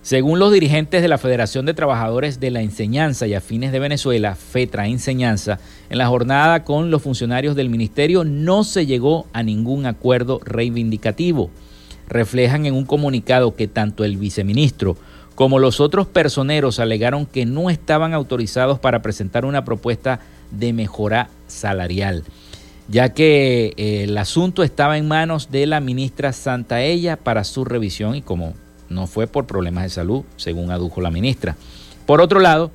Según 0.02 0.38
los 0.38 0.54
dirigentes 0.54 1.02
de 1.02 1.08
la 1.08 1.18
Federación 1.18 1.66
de 1.66 1.74
Trabajadores 1.74 2.40
de 2.40 2.52
la 2.52 2.62
Enseñanza 2.62 3.26
y 3.26 3.34
Afines 3.34 3.72
de 3.72 3.80
Venezuela, 3.80 4.36
FETRA 4.36 4.88
Enseñanza, 4.88 5.60
en 5.90 5.98
la 5.98 6.08
jornada 6.08 6.64
con 6.64 6.92
los 6.92 7.02
funcionarios 7.02 7.56
del 7.56 7.70
ministerio 7.70 8.24
no 8.24 8.64
se 8.64 8.86
llegó 8.86 9.26
a 9.34 9.42
ningún 9.42 9.88
acuerdo 9.88 10.40
reivindicativo 10.44 11.50
reflejan 12.08 12.66
en 12.66 12.74
un 12.74 12.86
comunicado 12.86 13.56
que 13.56 13.68
tanto 13.68 14.04
el 14.04 14.18
viceministro 14.18 14.98
como 15.36 15.60
los 15.60 15.80
otros 15.82 16.08
personeros 16.08 16.80
alegaron 16.80 17.26
que 17.26 17.46
no 17.46 17.70
estaban 17.70 18.14
autorizados 18.14 18.80
para 18.80 19.02
presentar 19.02 19.46
una 19.46 19.66
propuesta 19.66 20.22
de 20.52 20.72
mejora 20.72 21.30
salarial, 21.48 22.24
ya 22.88 23.14
que 23.14 23.74
eh, 23.76 24.04
el 24.04 24.18
asunto 24.18 24.64
estaba 24.64 24.98
en 24.98 25.08
manos 25.08 25.52
de 25.52 25.66
la 25.66 25.82
ministra 25.82 26.32
Santaella 26.32 27.18
para 27.18 27.44
su 27.44 27.66
revisión 27.66 28.16
y 28.16 28.22
como 28.22 28.54
no 28.90 29.08
fue 29.08 29.28
por 29.28 29.46
problemas 29.46 29.84
de 29.84 29.90
salud, 29.90 30.24
según 30.38 30.72
adujo 30.72 31.02
la 31.02 31.12
ministra. 31.12 31.58
Por 32.06 32.22
otro 32.22 32.40
lado, 32.40 32.72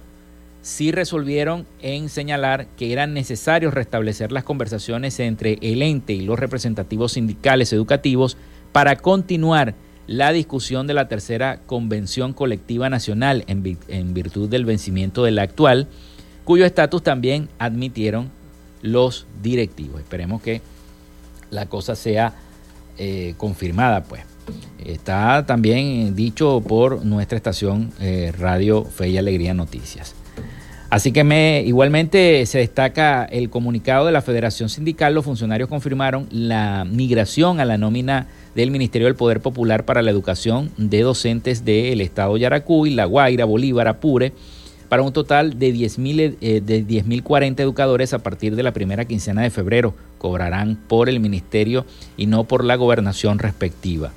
sí 0.60 0.92
resolvieron 0.92 1.66
en 1.80 2.08
señalar 2.08 2.66
que 2.76 2.92
eran 2.92 3.14
necesarios 3.14 3.72
restablecer 3.72 4.32
las 4.32 4.44
conversaciones 4.44 5.18
entre 5.20 5.58
el 5.62 5.82
ente 5.82 6.12
y 6.12 6.22
los 6.22 6.38
representativos 6.38 7.12
sindicales 7.12 7.72
educativos 7.72 8.36
para 8.72 8.96
continuar 8.96 9.74
la 10.06 10.32
discusión 10.32 10.86
de 10.86 10.94
la 10.94 11.06
tercera 11.08 11.60
Convención 11.66 12.32
Colectiva 12.32 12.90
Nacional 12.90 13.44
en, 13.46 13.62
virtud 14.12 14.48
del 14.48 14.64
vencimiento 14.64 15.22
de 15.22 15.30
la 15.30 15.42
actual, 15.42 15.86
cuyo 16.44 16.64
estatus 16.64 17.02
también 17.02 17.48
admitieron 17.58 18.30
los 18.82 19.26
directivos. 19.40 20.00
Esperemos 20.00 20.42
que 20.42 20.62
la 21.50 21.66
cosa 21.66 21.94
sea 21.94 22.34
eh, 22.98 23.34
confirmada, 23.36 24.02
pues. 24.02 24.22
Está 24.84 25.46
también 25.46 26.16
dicho 26.16 26.60
por 26.66 27.04
nuestra 27.04 27.36
estación 27.36 27.92
eh, 28.00 28.32
Radio 28.36 28.84
Fe 28.84 29.10
y 29.10 29.18
Alegría 29.18 29.54
Noticias. 29.54 30.16
Así 30.90 31.12
que 31.12 31.22
me, 31.22 31.62
igualmente 31.64 32.44
se 32.46 32.58
destaca 32.58 33.24
el 33.26 33.48
comunicado 33.48 34.06
de 34.06 34.12
la 34.12 34.22
Federación 34.22 34.68
Sindical. 34.68 35.14
Los 35.14 35.24
funcionarios 35.24 35.68
confirmaron 35.68 36.26
la 36.32 36.84
migración 36.84 37.60
a 37.60 37.64
la 37.64 37.78
nómina 37.78 38.26
del 38.54 38.70
Ministerio 38.70 39.06
del 39.06 39.16
Poder 39.16 39.40
Popular 39.40 39.84
para 39.84 40.02
la 40.02 40.10
Educación 40.10 40.70
de 40.76 41.02
Docentes 41.02 41.64
del 41.64 42.00
Estado 42.00 42.36
Yaracuy, 42.36 42.90
La 42.90 43.04
Guaira, 43.04 43.44
Bolívar, 43.44 43.88
Apure, 43.88 44.32
para 44.88 45.02
un 45.02 45.12
total 45.12 45.58
de 45.58 45.72
10.040 45.72 46.36
eh, 46.40 46.60
de 46.60 46.82
10 46.82 47.04
educadores 47.58 48.12
a 48.12 48.18
partir 48.18 48.56
de 48.56 48.64
la 48.64 48.72
primera 48.72 49.04
quincena 49.04 49.42
de 49.42 49.50
febrero. 49.50 49.94
Cobrarán 50.18 50.76
por 50.88 51.08
el 51.08 51.20
ministerio 51.20 51.86
y 52.16 52.26
no 52.26 52.44
por 52.44 52.64
la 52.64 52.74
gobernación 52.74 53.38
respectiva. 53.38 54.12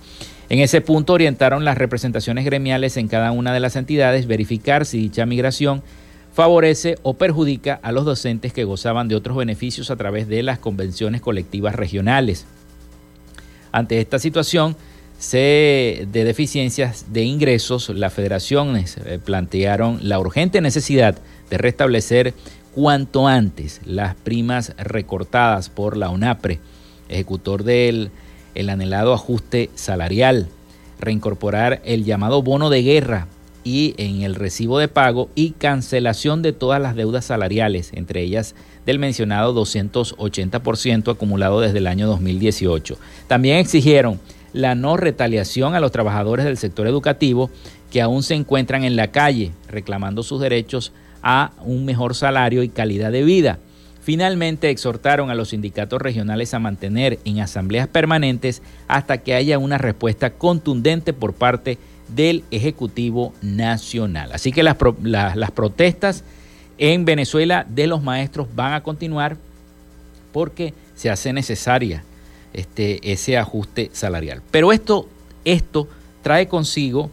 En 0.49 0.59
ese 0.59 0.81
punto 0.81 1.13
orientaron 1.13 1.63
las 1.63 1.77
representaciones 1.77 2.43
gremiales 2.43 2.97
en 2.97 3.07
cada 3.07 3.31
una 3.31 3.53
de 3.53 3.59
las 3.59 3.75
entidades 3.75 4.27
verificar 4.27 4.85
si 4.85 4.97
dicha 4.97 5.25
migración 5.25 5.83
favorece 6.33 6.97
o 7.03 7.13
perjudica 7.13 7.79
a 7.81 7.91
los 7.91 8.05
docentes 8.05 8.51
que 8.51 8.63
gozaban 8.63 9.07
de 9.07 9.15
otros 9.15 9.37
beneficios 9.37 9.91
a 9.91 9.95
través 9.95 10.27
de 10.27 10.41
las 10.41 10.57
convenciones 10.57 11.21
colectivas 11.21 11.75
regionales. 11.75 12.47
Ante 13.73 13.99
esta 13.99 14.19
situación, 14.19 14.77
de 15.31 16.07
deficiencias 16.11 17.05
de 17.13 17.23
ingresos, 17.23 17.89
las 17.89 18.13
federaciones 18.13 18.97
eh, 18.97 19.19
plantearon 19.23 19.99
la 20.01 20.19
urgente 20.19 20.61
necesidad 20.61 21.15
de 21.49 21.57
restablecer 21.57 22.33
cuanto 22.73 23.27
antes 23.27 23.81
las 23.85 24.15
primas 24.15 24.73
recortadas 24.77 25.69
por 25.69 25.97
la 25.97 26.09
UNAPRE, 26.09 26.59
ejecutor 27.09 27.63
del 27.63 28.11
el 28.53 28.69
anhelado 28.69 29.13
ajuste 29.13 29.69
salarial, 29.75 30.47
reincorporar 30.99 31.81
el 31.85 32.03
llamado 32.03 32.43
bono 32.43 32.69
de 32.69 32.83
guerra 32.83 33.27
y 33.63 33.95
en 33.97 34.21
el 34.21 34.35
recibo 34.35 34.77
de 34.77 34.87
pago 34.87 35.29
y 35.35 35.51
cancelación 35.51 36.41
de 36.41 36.53
todas 36.53 36.81
las 36.81 36.95
deudas 36.95 37.25
salariales, 37.25 37.91
entre 37.93 38.21
ellas 38.21 38.55
del 38.85 38.99
mencionado 38.99 39.53
280% 39.53 41.11
acumulado 41.11 41.61
desde 41.61 41.77
el 41.77 41.87
año 41.87 42.07
2018. 42.07 42.97
También 43.27 43.57
exigieron 43.57 44.19
la 44.53 44.75
no 44.75 44.97
retaliación 44.97 45.75
a 45.75 45.79
los 45.79 45.91
trabajadores 45.91 46.45
del 46.45 46.57
sector 46.57 46.87
educativo 46.87 47.49
que 47.91 48.01
aún 48.01 48.23
se 48.23 48.35
encuentran 48.35 48.83
en 48.83 48.95
la 48.95 49.11
calle 49.11 49.51
reclamando 49.67 50.23
sus 50.23 50.41
derechos 50.41 50.93
a 51.21 51.51
un 51.63 51.85
mejor 51.85 52.15
salario 52.15 52.63
y 52.63 52.69
calidad 52.69 53.11
de 53.11 53.23
vida. 53.23 53.59
Finalmente 54.01 54.69
exhortaron 54.69 55.29
a 55.29 55.35
los 55.35 55.49
sindicatos 55.49 56.01
regionales 56.01 56.53
a 56.53 56.59
mantener 56.59 57.19
en 57.23 57.39
asambleas 57.39 57.87
permanentes 57.87 58.61
hasta 58.89 59.19
que 59.19 59.33
haya 59.33 59.57
una 59.57 59.77
respuesta 59.77 60.31
contundente 60.31 61.13
por 61.13 61.33
parte 61.33 61.77
del 62.13 62.43
Ejecutivo 62.51 63.33
Nacional. 63.41 64.31
Así 64.33 64.51
que 64.51 64.61
las, 64.61 64.75
las 65.01 65.51
protestas 65.51 66.25
en 66.77 67.05
Venezuela 67.05 67.65
de 67.69 67.87
los 67.87 68.01
maestros 68.01 68.47
van 68.55 68.73
a 68.73 68.83
continuar 68.83 69.37
porque 70.31 70.73
se 70.95 71.09
hace 71.09 71.33
necesaria 71.33 72.03
este, 72.53 73.11
ese 73.11 73.37
ajuste 73.37 73.89
salarial. 73.93 74.41
Pero 74.51 74.71
esto, 74.71 75.07
esto 75.45 75.87
trae 76.21 76.47
consigo 76.47 77.09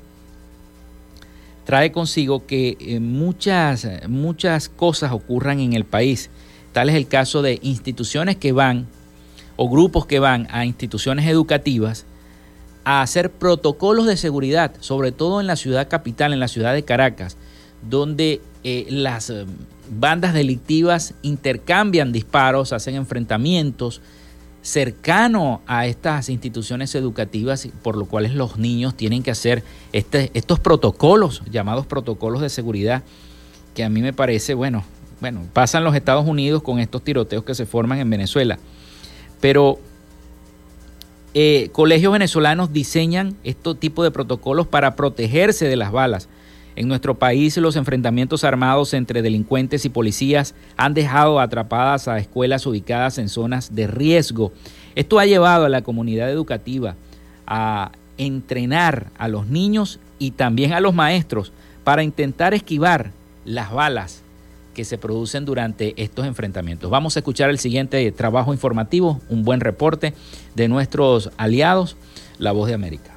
trae 1.70 1.92
consigo 1.92 2.46
que 2.46 2.76
eh, 2.80 2.98
muchas, 2.98 3.86
muchas 4.08 4.68
cosas 4.68 5.12
ocurran 5.12 5.60
en 5.60 5.74
el 5.74 5.84
país. 5.84 6.28
Tal 6.72 6.88
es 6.88 6.96
el 6.96 7.06
caso 7.06 7.42
de 7.42 7.60
instituciones 7.62 8.34
que 8.34 8.50
van 8.50 8.88
o 9.54 9.68
grupos 9.68 10.04
que 10.04 10.18
van 10.18 10.48
a 10.50 10.64
instituciones 10.64 11.28
educativas 11.28 12.06
a 12.82 13.02
hacer 13.02 13.30
protocolos 13.30 14.06
de 14.06 14.16
seguridad, 14.16 14.72
sobre 14.80 15.12
todo 15.12 15.40
en 15.40 15.46
la 15.46 15.54
ciudad 15.54 15.86
capital, 15.86 16.32
en 16.32 16.40
la 16.40 16.48
ciudad 16.48 16.74
de 16.74 16.82
Caracas, 16.82 17.36
donde 17.88 18.40
eh, 18.62 18.86
las 18.90 19.30
eh, 19.30 19.46
bandas 19.90 20.34
delictivas 20.34 21.14
intercambian 21.22 22.12
disparos, 22.12 22.72
hacen 22.72 22.94
enfrentamientos, 22.94 24.00
cercano 24.62 25.62
a 25.66 25.86
estas 25.86 26.28
instituciones 26.28 26.94
educativas, 26.94 27.68
por 27.82 27.96
lo 27.96 28.04
cual 28.04 28.34
los 28.34 28.58
niños 28.58 28.94
tienen 28.94 29.22
que 29.22 29.30
hacer 29.30 29.62
este, 29.92 30.30
estos 30.34 30.60
protocolos, 30.60 31.42
llamados 31.50 31.86
protocolos 31.86 32.42
de 32.42 32.50
seguridad, 32.50 33.02
que 33.74 33.84
a 33.84 33.88
mí 33.88 34.02
me 34.02 34.12
parece, 34.12 34.54
bueno, 34.54 34.84
bueno, 35.20 35.42
pasan 35.52 35.84
los 35.84 35.94
Estados 35.94 36.26
Unidos 36.26 36.62
con 36.62 36.78
estos 36.78 37.02
tiroteos 37.02 37.44
que 37.44 37.54
se 37.54 37.66
forman 37.66 37.98
en 37.98 38.10
Venezuela, 38.10 38.58
pero 39.40 39.78
eh, 41.32 41.70
colegios 41.72 42.12
venezolanos 42.12 42.72
diseñan 42.72 43.36
este 43.44 43.74
tipo 43.74 44.02
de 44.02 44.10
protocolos 44.10 44.66
para 44.66 44.96
protegerse 44.96 45.68
de 45.68 45.76
las 45.76 45.92
balas. 45.92 46.28
En 46.76 46.88
nuestro 46.88 47.18
país 47.18 47.56
los 47.56 47.76
enfrentamientos 47.76 48.44
armados 48.44 48.94
entre 48.94 49.22
delincuentes 49.22 49.84
y 49.84 49.88
policías 49.88 50.54
han 50.76 50.94
dejado 50.94 51.40
atrapadas 51.40 52.08
a 52.08 52.18
escuelas 52.18 52.66
ubicadas 52.66 53.18
en 53.18 53.28
zonas 53.28 53.74
de 53.74 53.86
riesgo. 53.86 54.52
Esto 54.94 55.18
ha 55.18 55.26
llevado 55.26 55.66
a 55.66 55.68
la 55.68 55.82
comunidad 55.82 56.30
educativa 56.30 56.94
a 57.46 57.92
entrenar 58.18 59.06
a 59.18 59.28
los 59.28 59.46
niños 59.46 59.98
y 60.18 60.32
también 60.32 60.72
a 60.72 60.80
los 60.80 60.94
maestros 60.94 61.52
para 61.84 62.02
intentar 62.02 62.54
esquivar 62.54 63.10
las 63.44 63.72
balas 63.72 64.22
que 64.74 64.84
se 64.84 64.98
producen 64.98 65.44
durante 65.44 66.00
estos 66.02 66.26
enfrentamientos. 66.26 66.90
Vamos 66.90 67.16
a 67.16 67.20
escuchar 67.20 67.50
el 67.50 67.58
siguiente 67.58 68.10
trabajo 68.12 68.52
informativo, 68.52 69.20
un 69.28 69.42
buen 69.42 69.60
reporte 69.60 70.14
de 70.54 70.68
nuestros 70.68 71.30
aliados, 71.36 71.96
La 72.38 72.52
Voz 72.52 72.68
de 72.68 72.74
América. 72.74 73.09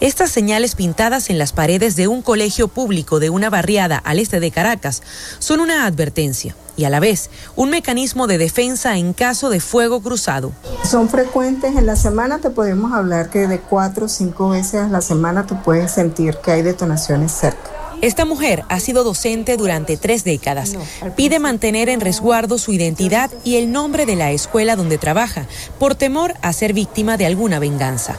Estas 0.00 0.30
señales 0.30 0.74
pintadas 0.74 1.30
en 1.30 1.38
las 1.38 1.52
paredes 1.52 1.94
de 1.94 2.08
un 2.08 2.20
colegio 2.20 2.68
público 2.68 3.20
de 3.20 3.30
una 3.30 3.48
barriada 3.48 3.96
al 3.96 4.18
este 4.18 4.40
de 4.40 4.50
Caracas 4.50 5.02
son 5.38 5.60
una 5.60 5.86
advertencia 5.86 6.56
y 6.76 6.84
a 6.84 6.90
la 6.90 6.98
vez 6.98 7.30
un 7.54 7.70
mecanismo 7.70 8.26
de 8.26 8.36
defensa 8.36 8.98
en 8.98 9.12
caso 9.12 9.50
de 9.50 9.60
fuego 9.60 10.02
cruzado. 10.02 10.52
Son 10.82 11.08
frecuentes 11.08 11.76
en 11.76 11.86
la 11.86 11.94
semana, 11.94 12.40
te 12.40 12.50
podemos 12.50 12.92
hablar 12.92 13.30
que 13.30 13.46
de 13.46 13.60
cuatro 13.60 14.06
o 14.06 14.08
cinco 14.08 14.50
veces 14.50 14.82
a 14.82 14.88
la 14.88 15.00
semana 15.00 15.46
tú 15.46 15.62
puedes 15.62 15.92
sentir 15.92 16.38
que 16.38 16.50
hay 16.50 16.62
detonaciones 16.62 17.30
cerca. 17.30 17.70
Esta 18.00 18.24
mujer 18.24 18.64
ha 18.68 18.80
sido 18.80 19.04
docente 19.04 19.56
durante 19.56 19.96
tres 19.96 20.24
décadas. 20.24 20.74
Pide 21.16 21.38
mantener 21.38 21.88
en 21.88 22.00
resguardo 22.00 22.58
su 22.58 22.72
identidad 22.72 23.30
y 23.44 23.56
el 23.56 23.70
nombre 23.70 24.04
de 24.04 24.16
la 24.16 24.32
escuela 24.32 24.76
donde 24.76 24.98
trabaja, 24.98 25.46
por 25.78 25.94
temor 25.94 26.34
a 26.42 26.52
ser 26.52 26.72
víctima 26.74 27.16
de 27.16 27.26
alguna 27.26 27.60
venganza. 27.60 28.18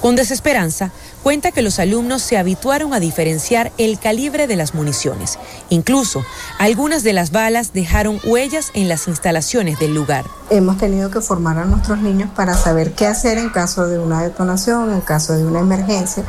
Con 0.00 0.16
desesperanza, 0.16 0.92
cuenta 1.24 1.52
que 1.52 1.62
los 1.62 1.78
alumnos 1.78 2.20
se 2.20 2.36
habituaron 2.36 2.92
a 2.92 3.00
diferenciar 3.00 3.72
el 3.78 3.98
calibre 3.98 4.46
de 4.46 4.56
las 4.56 4.74
municiones. 4.74 5.38
Incluso, 5.70 6.22
algunas 6.58 7.02
de 7.02 7.14
las 7.14 7.32
balas 7.32 7.72
dejaron 7.72 8.20
huellas 8.24 8.70
en 8.74 8.90
las 8.90 9.08
instalaciones 9.08 9.78
del 9.78 9.94
lugar. 9.94 10.26
Hemos 10.50 10.76
tenido 10.76 11.10
que 11.10 11.22
formar 11.22 11.58
a 11.58 11.64
nuestros 11.64 11.98
niños 12.00 12.28
para 12.36 12.52
saber 12.54 12.92
qué 12.92 13.06
hacer 13.06 13.38
en 13.38 13.48
caso 13.48 13.86
de 13.86 13.98
una 13.98 14.22
detonación, 14.22 14.92
en 14.92 15.00
caso 15.00 15.32
de 15.32 15.46
una 15.46 15.60
emergencia 15.60 16.24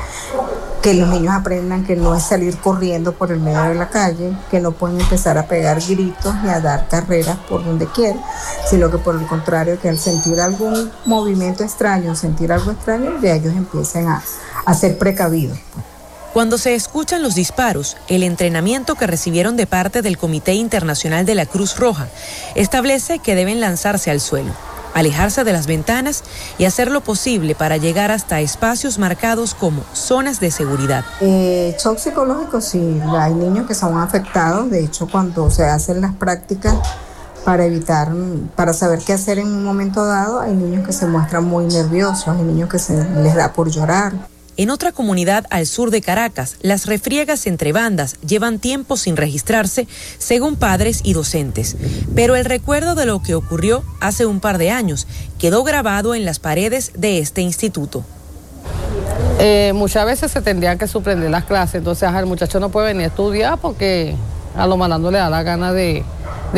que 0.86 0.94
los 0.94 1.10
niños 1.10 1.34
aprendan 1.34 1.84
que 1.84 1.96
no 1.96 2.14
es 2.14 2.22
salir 2.22 2.56
corriendo 2.60 3.14
por 3.14 3.32
el 3.32 3.40
medio 3.40 3.64
de 3.64 3.74
la 3.74 3.90
calle, 3.90 4.38
que 4.52 4.60
no 4.60 4.72
pueden 4.72 5.02
empezar 5.02 5.36
a 5.36 5.48
pegar 5.48 5.82
gritos 5.82 6.36
ni 6.44 6.50
a 6.50 6.60
dar 6.60 6.88
carreras 6.88 7.38
por 7.50 7.66
donde 7.66 7.88
quieran, 7.88 8.22
sino 8.70 8.92
que 8.92 9.00
por 9.00 9.16
el 9.16 9.26
contrario, 9.26 9.80
que 9.82 9.90
al 9.90 9.98
sentir 9.98 10.40
algún 10.40 10.92
movimiento 11.06 11.64
extraño, 11.64 12.16
sentir 12.16 12.54
algo 12.54 12.70
extraño, 12.70 13.20
ya 13.20 13.34
ellos 13.34 13.56
empiecen 13.56 14.10
a, 14.10 14.22
a 14.66 14.74
ser 14.74 14.98
precavidos. 14.98 15.58
Cuando 16.34 16.58
se 16.58 16.76
escuchan 16.76 17.24
los 17.24 17.36
disparos, 17.36 17.96
el 18.10 18.24
entrenamiento 18.24 18.96
que 18.96 19.08
recibieron 19.08 19.56
de 19.56 19.68
parte 19.68 20.02
del 20.02 20.18
Comité 20.18 20.54
Internacional 20.54 21.26
de 21.26 21.36
la 21.36 21.46
Cruz 21.46 21.78
Roja 21.78 22.10
establece 22.56 23.20
que 23.20 23.36
deben 23.36 23.62
lanzarse 23.62 24.12
al 24.12 24.20
suelo 24.20 24.52
alejarse 24.96 25.44
de 25.44 25.52
las 25.52 25.68
ventanas 25.68 26.24
y 26.58 26.66
hacer 26.66 26.90
lo 26.90 27.02
posible 27.02 27.54
para 27.54 27.78
llegar 27.78 28.12
hasta 28.12 28.40
espacios 28.40 28.98
marcados 28.98 29.54
como 29.54 29.84
zonas 29.94 30.40
de 30.40 30.50
seguridad. 30.50 31.04
Eh, 31.20 31.76
shock 31.78 31.98
psicológico, 31.98 32.62
sí, 32.62 33.02
hay 33.10 33.34
niños 33.34 33.68
que 33.68 33.76
son 33.76 34.00
afectados, 34.00 34.72
de 34.72 34.86
hecho 34.86 35.08
cuando 35.12 35.52
se 35.52 35.66
hacen 35.66 36.00
las 36.00 36.16
prácticas 36.16 36.76
para 37.44 37.66
evitar, 37.66 38.12
para 38.56 38.74
saber 38.74 39.00
qué 39.06 39.14
hacer 39.14 39.38
en 39.38 39.48
un 39.48 39.64
momento 39.66 40.06
dado, 40.06 40.40
hay 40.40 40.54
niños 40.56 40.88
que 40.88 40.94
se 40.94 41.06
muestran 41.06 41.44
muy 41.44 41.66
nerviosos, 41.66 42.30
hay 42.30 42.42
niños 42.42 42.70
que 42.70 42.80
se 42.80 42.96
les 43.22 43.36
da 43.36 43.52
por 43.52 43.70
llorar. 43.70 44.14
En 44.58 44.70
otra 44.70 44.94
comunidad 44.94 45.46
al 45.50 45.66
sur 45.66 45.92
de 45.92 46.02
Caracas, 46.02 46.56
las 46.62 46.86
refriegas 46.86 47.46
entre 47.46 47.74
bandas 47.74 48.16
llevan 48.26 48.60
tiempo 48.60 48.96
sin 48.96 49.18
registrarse, 49.18 49.86
según 50.18 50.56
padres 50.56 51.02
y 51.04 51.12
docentes. 51.12 51.76
Pero 52.16 52.38
el 52.38 52.46
recuerdo 52.46 52.96
de 52.96 53.06
lo 53.06 53.22
que 53.22 53.36
ocurrió 53.36 53.84
hace 54.00 54.26
un 54.26 54.40
par 54.40 54.58
de 54.58 54.72
años 54.72 55.08
quedó 55.40 55.66
grabado 55.66 56.16
en 56.16 56.24
las 56.24 56.40
paredes 56.40 56.94
de 56.96 57.20
este 57.20 57.42
instituto. 57.42 58.06
Eh, 59.40 59.74
muchas 59.76 60.06
veces 60.06 60.32
se 60.32 60.42
tendrían 60.42 60.78
que 60.78 60.88
suspender 60.88 61.30
las 61.30 61.44
clases, 61.44 61.76
entonces 61.76 62.10
el 62.14 62.26
muchacho 62.26 62.62
no 62.62 62.70
puede 62.70 62.88
venir 62.88 63.04
a 63.04 63.08
estudiar 63.08 63.58
porque 63.58 64.16
a 64.56 64.66
lo 64.68 64.78
mandando 64.78 65.12
le 65.12 65.18
da 65.18 65.30
la 65.30 65.44
gana 65.44 65.74
de, 65.74 66.06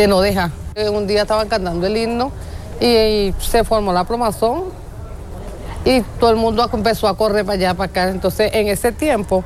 no 0.08 0.22
dejar. 0.22 0.52
Eh, 0.76 0.88
un 0.88 1.08
día 1.08 1.24
estaban 1.24 1.48
cantando 1.48 1.88
el 1.88 1.98
himno 1.98 2.32
y 2.80 3.34
se 3.40 3.64
formó 3.64 3.92
la 3.92 4.04
plomazón 4.04 4.66
y 5.86 6.02
todo 6.20 6.32
el 6.32 6.38
mundo 6.38 6.70
empezó 6.72 7.08
a 7.08 7.18
correr 7.18 7.46
para 7.46 7.56
allá, 7.56 7.74
para 7.74 7.90
acá. 7.90 8.10
Entonces, 8.10 8.52
en 8.54 8.68
ese 8.68 8.92
tiempo 8.92 9.44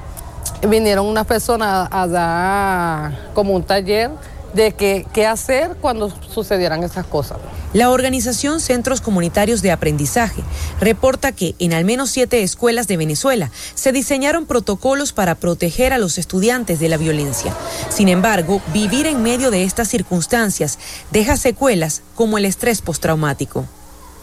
vinieron 0.67 1.05
unas 1.05 1.25
personas 1.25 1.87
a 1.91 2.07
dar 2.07 3.31
como 3.33 3.53
un 3.53 3.63
taller 3.63 4.11
de 4.53 4.73
qué, 4.73 5.05
qué 5.13 5.25
hacer 5.25 5.77
cuando 5.79 6.11
sucedieran 6.33 6.83
esas 6.83 7.05
cosas. 7.05 7.37
La 7.73 7.89
organización 7.89 8.59
Centros 8.59 8.99
Comunitarios 8.99 9.61
de 9.61 9.71
Aprendizaje 9.71 10.43
reporta 10.81 11.31
que 11.31 11.55
en 11.57 11.71
al 11.73 11.85
menos 11.85 12.09
siete 12.09 12.43
escuelas 12.43 12.87
de 12.87 12.97
Venezuela 12.97 13.49
se 13.75 13.93
diseñaron 13.93 14.45
protocolos 14.45 15.13
para 15.13 15.35
proteger 15.35 15.93
a 15.93 15.97
los 15.97 16.17
estudiantes 16.17 16.81
de 16.81 16.89
la 16.89 16.97
violencia. 16.97 17.55
Sin 17.89 18.09
embargo, 18.09 18.61
vivir 18.73 19.05
en 19.05 19.23
medio 19.23 19.51
de 19.51 19.63
estas 19.63 19.87
circunstancias 19.87 20.79
deja 21.11 21.37
secuelas 21.37 22.01
como 22.15 22.37
el 22.37 22.45
estrés 22.45 22.81
postraumático. 22.81 23.65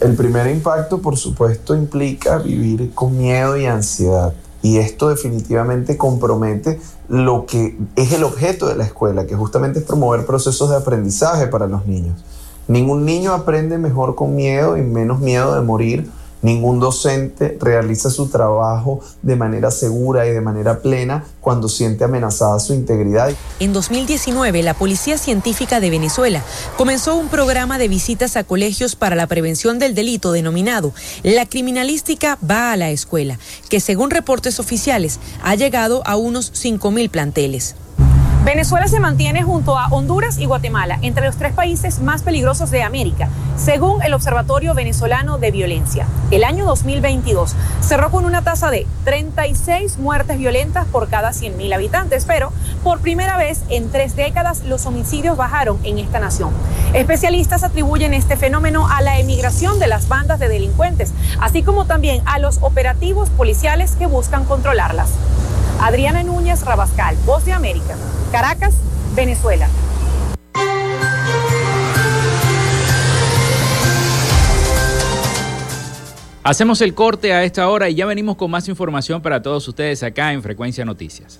El 0.00 0.14
primer 0.14 0.46
impacto, 0.46 1.02
por 1.02 1.16
supuesto, 1.16 1.74
implica 1.74 2.38
vivir 2.38 2.92
con 2.94 3.18
miedo 3.18 3.56
y 3.56 3.66
ansiedad. 3.66 4.32
Y 4.62 4.78
esto 4.78 5.08
definitivamente 5.08 5.96
compromete 5.96 6.80
lo 7.08 7.46
que 7.46 7.76
es 7.96 8.12
el 8.12 8.22
objeto 8.22 8.68
de 8.68 8.76
la 8.76 8.84
escuela, 8.84 9.26
que 9.26 9.34
justamente 9.34 9.80
es 9.80 9.84
promover 9.84 10.24
procesos 10.24 10.70
de 10.70 10.76
aprendizaje 10.76 11.48
para 11.48 11.66
los 11.66 11.86
niños. 11.86 12.24
Ningún 12.68 13.04
niño 13.04 13.32
aprende 13.32 13.76
mejor 13.78 14.14
con 14.14 14.36
miedo 14.36 14.76
y 14.76 14.82
menos 14.82 15.20
miedo 15.20 15.54
de 15.54 15.62
morir. 15.62 16.10
Ningún 16.42 16.78
docente 16.78 17.58
realiza 17.60 18.10
su 18.10 18.28
trabajo 18.28 19.00
de 19.22 19.36
manera 19.36 19.70
segura 19.70 20.26
y 20.26 20.30
de 20.30 20.40
manera 20.40 20.80
plena 20.80 21.24
cuando 21.40 21.68
siente 21.68 22.04
amenazada 22.04 22.60
su 22.60 22.74
integridad. 22.74 23.32
En 23.58 23.72
2019, 23.72 24.62
la 24.62 24.74
Policía 24.74 25.18
Científica 25.18 25.80
de 25.80 25.90
Venezuela 25.90 26.42
comenzó 26.76 27.16
un 27.16 27.28
programa 27.28 27.78
de 27.78 27.88
visitas 27.88 28.36
a 28.36 28.44
colegios 28.44 28.94
para 28.94 29.16
la 29.16 29.26
prevención 29.26 29.78
del 29.78 29.94
delito 29.94 30.32
denominado 30.32 30.92
La 31.22 31.46
Criminalística 31.46 32.38
va 32.48 32.72
a 32.72 32.76
la 32.76 32.90
escuela, 32.90 33.38
que 33.68 33.80
según 33.80 34.10
reportes 34.10 34.60
oficiales 34.60 35.18
ha 35.42 35.54
llegado 35.54 36.02
a 36.06 36.16
unos 36.16 36.52
5.000 36.52 37.10
planteles. 37.10 37.74
Venezuela 38.44 38.86
se 38.86 39.00
mantiene 39.00 39.42
junto 39.42 39.76
a 39.76 39.88
Honduras 39.88 40.38
y 40.38 40.46
Guatemala 40.46 40.98
entre 41.02 41.26
los 41.26 41.36
tres 41.36 41.52
países 41.52 41.98
más 42.00 42.22
peligrosos 42.22 42.70
de 42.70 42.84
América, 42.84 43.28
según 43.56 44.00
el 44.02 44.14
Observatorio 44.14 44.74
Venezolano 44.74 45.38
de 45.38 45.50
Violencia. 45.50 46.06
El 46.30 46.44
año 46.44 46.64
2022 46.64 47.56
cerró 47.80 48.10
con 48.10 48.24
una 48.24 48.42
tasa 48.42 48.70
de 48.70 48.86
36 49.04 49.98
muertes 49.98 50.38
violentas 50.38 50.86
por 50.86 51.08
cada 51.08 51.30
100.000 51.30 51.74
habitantes, 51.74 52.24
pero 52.26 52.52
por 52.84 53.00
primera 53.00 53.36
vez 53.36 53.62
en 53.70 53.90
tres 53.90 54.14
décadas 54.14 54.62
los 54.64 54.86
homicidios 54.86 55.36
bajaron 55.36 55.78
en 55.82 55.98
esta 55.98 56.20
nación. 56.20 56.50
Especialistas 56.94 57.64
atribuyen 57.64 58.14
este 58.14 58.36
fenómeno 58.36 58.88
a 58.88 59.02
la 59.02 59.18
emigración 59.18 59.80
de 59.80 59.88
las 59.88 60.08
bandas 60.08 60.38
de 60.38 60.48
delincuentes, 60.48 61.12
así 61.40 61.64
como 61.64 61.86
también 61.86 62.22
a 62.24 62.38
los 62.38 62.58
operativos 62.62 63.30
policiales 63.30 63.96
que 63.96 64.06
buscan 64.06 64.44
controlarlas. 64.44 65.10
Adriana 65.80 66.22
Núñez 66.24 66.62
Rabascal, 66.62 67.16
Voz 67.24 67.44
de 67.44 67.52
América, 67.52 67.96
Caracas, 68.32 68.74
Venezuela. 69.14 69.68
Hacemos 76.42 76.80
el 76.80 76.94
corte 76.94 77.32
a 77.32 77.44
esta 77.44 77.68
hora 77.68 77.88
y 77.90 77.94
ya 77.94 78.06
venimos 78.06 78.36
con 78.36 78.50
más 78.50 78.68
información 78.68 79.20
para 79.20 79.42
todos 79.42 79.68
ustedes 79.68 80.02
acá 80.02 80.32
en 80.32 80.42
Frecuencia 80.42 80.84
Noticias. 80.84 81.38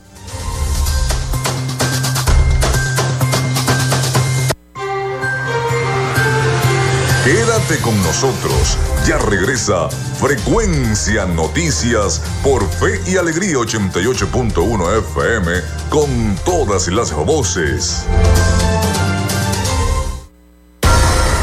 Quédate 7.25 7.79
con 7.83 7.97
nosotros. 8.03 8.79
Ya 9.09 9.17
regresa 9.17 9.89
Frecuencia 10.21 11.25
Noticias 11.25 12.21
por 12.45 12.69
Fe 12.69 13.01
y 13.07 13.17
Alegría 13.17 13.55
88.1 13.55 14.99
FM 14.99 15.51
con 15.89 16.37
todas 16.45 16.89
las 16.89 17.15
voces. 17.15 18.05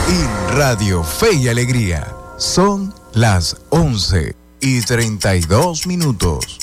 En 0.08 0.56
Radio 0.56 1.04
Fe 1.04 1.34
y 1.34 1.48
Alegría 1.48 2.16
son 2.38 2.94
las 3.14 3.58
11 3.72 4.36
y 4.62 4.82
32 4.82 5.88
minutos. 5.88 6.60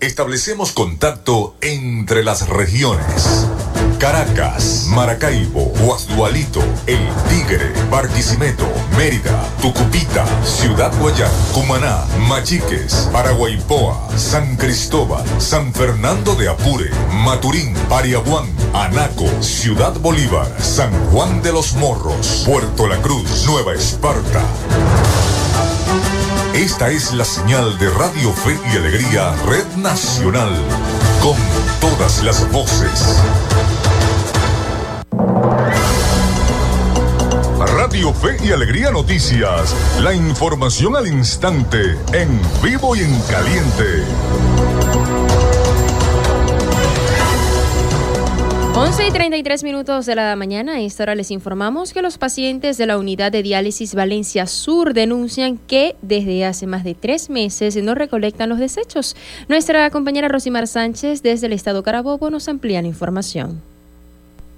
Establecemos 0.00 0.72
contacto 0.72 1.56
entre 1.60 2.24
las 2.24 2.48
regiones. 2.48 3.46
Caracas, 4.02 4.86
Maracaibo, 4.88 5.72
Guasdualito, 5.78 6.60
El 6.88 6.98
Tigre, 7.28 7.72
Barquisimeto, 7.88 8.66
Mérida, 8.96 9.48
Tucupita, 9.60 10.24
Ciudad 10.44 10.92
Guayán, 10.98 11.30
Cumaná, 11.54 12.04
Machiques, 12.26 13.08
Paraguaypoa, 13.12 14.08
San 14.16 14.56
Cristóbal, 14.56 15.22
San 15.38 15.72
Fernando 15.72 16.34
de 16.34 16.48
Apure, 16.48 16.90
Maturín, 17.12 17.74
Pariaguán, 17.88 18.46
Anaco, 18.74 19.28
Ciudad 19.40 19.92
Bolívar, 20.00 20.48
San 20.60 20.92
Juan 21.12 21.40
de 21.40 21.52
los 21.52 21.74
Morros, 21.74 22.42
Puerto 22.44 22.88
La 22.88 22.96
Cruz, 22.96 23.46
Nueva 23.46 23.72
Esparta. 23.72 24.42
Esta 26.54 26.90
es 26.90 27.12
la 27.12 27.24
señal 27.24 27.78
de 27.78 27.88
Radio 27.90 28.32
Fe 28.32 28.58
y 28.72 28.76
Alegría 28.78 29.32
Red 29.46 29.76
Nacional, 29.76 30.50
con 31.22 31.36
todas 31.80 32.20
las 32.24 32.50
voces. 32.50 33.22
Radio 37.92 38.14
Fe 38.14 38.38
y 38.42 38.50
Alegría 38.52 38.90
Noticias. 38.90 39.76
La 40.00 40.14
información 40.14 40.96
al 40.96 41.06
instante, 41.06 41.98
en 42.14 42.40
vivo 42.62 42.96
y 42.96 43.00
en 43.00 43.20
caliente. 43.30 43.84
11 48.74 49.06
y 49.06 49.10
33 49.10 49.62
minutos 49.62 50.06
de 50.06 50.14
la 50.14 50.34
mañana. 50.36 50.76
A 50.76 50.80
esta 50.80 51.02
hora 51.02 51.14
les 51.14 51.30
informamos 51.30 51.92
que 51.92 52.00
los 52.00 52.16
pacientes 52.16 52.78
de 52.78 52.86
la 52.86 52.96
unidad 52.96 53.30
de 53.30 53.42
diálisis 53.42 53.94
Valencia 53.94 54.46
Sur 54.46 54.94
denuncian 54.94 55.58
que 55.58 55.94
desde 56.00 56.46
hace 56.46 56.66
más 56.66 56.84
de 56.84 56.94
tres 56.94 57.28
meses 57.28 57.76
no 57.76 57.94
recolectan 57.94 58.48
los 58.48 58.58
desechos. 58.58 59.16
Nuestra 59.48 59.90
compañera 59.90 60.28
Rosimar 60.28 60.66
Sánchez 60.66 61.20
desde 61.20 61.46
el 61.46 61.52
estado 61.52 61.82
Carabobo 61.82 62.30
nos 62.30 62.48
amplía 62.48 62.80
la 62.80 62.88
información 62.88 63.60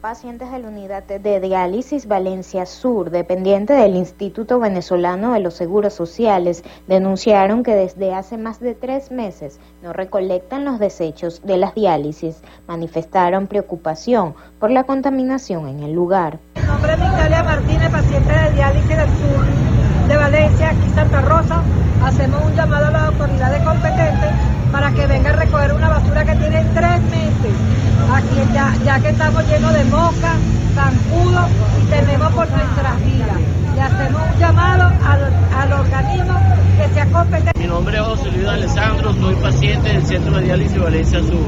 pacientes 0.04 0.50
de 0.50 0.58
la 0.58 0.68
unidad 0.68 1.02
de 1.04 1.40
diálisis 1.40 2.06
Valencia 2.06 2.66
Sur, 2.66 3.08
dependiente 3.08 3.72
del 3.72 3.96
Instituto 3.96 4.60
Venezolano 4.60 5.32
de 5.32 5.40
los 5.40 5.54
Seguros 5.54 5.94
Sociales, 5.94 6.62
denunciaron 6.86 7.62
que 7.62 7.74
desde 7.74 8.12
hace 8.12 8.36
más 8.36 8.60
de 8.60 8.74
tres 8.74 9.10
meses 9.10 9.60
no 9.82 9.94
recolectan 9.94 10.66
los 10.66 10.78
desechos 10.78 11.40
de 11.42 11.56
las 11.56 11.74
diálisis. 11.74 12.42
Manifestaron 12.68 13.46
preocupación 13.46 14.34
por 14.60 14.70
la 14.70 14.84
contaminación 14.84 15.68
en 15.68 15.82
el 15.82 15.94
lugar. 15.94 16.38
Mi 16.56 16.66
nombre 16.66 16.92
es 16.92 17.00
Victoria 17.00 17.42
Martínez, 17.42 17.90
paciente 17.90 18.30
de 18.30 18.52
diálisis 18.52 18.88
del 18.90 19.08
sur 19.08 20.08
de 20.08 20.16
Valencia, 20.18 20.68
aquí 20.68 20.90
Santa 20.94 21.22
Rosa. 21.22 21.62
Hacemos 22.02 22.44
un 22.44 22.54
llamado 22.54 22.88
a 22.88 22.90
las 22.90 23.02
autoridades 23.04 23.62
competentes 23.62 24.30
para 24.70 24.92
que 24.92 25.06
venga 25.06 25.30
a 25.30 25.36
recoger 25.36 25.72
una 25.72 25.88
basura 25.88 26.26
que 26.26 26.34
tiene 26.34 26.62
tres 26.74 27.00
meses 27.04 27.83
aquí 28.12 28.52
ya, 28.52 28.74
ya 28.84 29.00
que 29.00 29.08
estamos 29.08 29.46
llenos 29.48 29.72
de 29.72 29.84
mosca, 29.84 30.32
zancudo 30.74 31.46
y 31.82 31.90
tenemos 31.90 32.32
por 32.32 32.48
nuestras 32.50 33.04
vidas. 33.04 33.36
Le 33.74 33.80
hacemos 33.80 34.22
un 34.32 34.38
llamado 34.38 34.92
al, 35.04 35.32
al 35.56 35.72
organismo 35.72 36.40
que 36.76 36.94
sea 36.94 37.06
competente. 37.06 37.58
Mi 37.58 37.66
nombre 37.66 37.96
es 37.96 38.02
José 38.02 38.30
Luis 38.30 38.46
Alessandro, 38.46 39.12
soy 39.14 39.34
paciente 39.36 39.88
del 39.88 40.04
Centro 40.04 40.36
de 40.36 40.42
Diálisis 40.42 40.78
Valencia 40.78 41.20
Sur. 41.20 41.46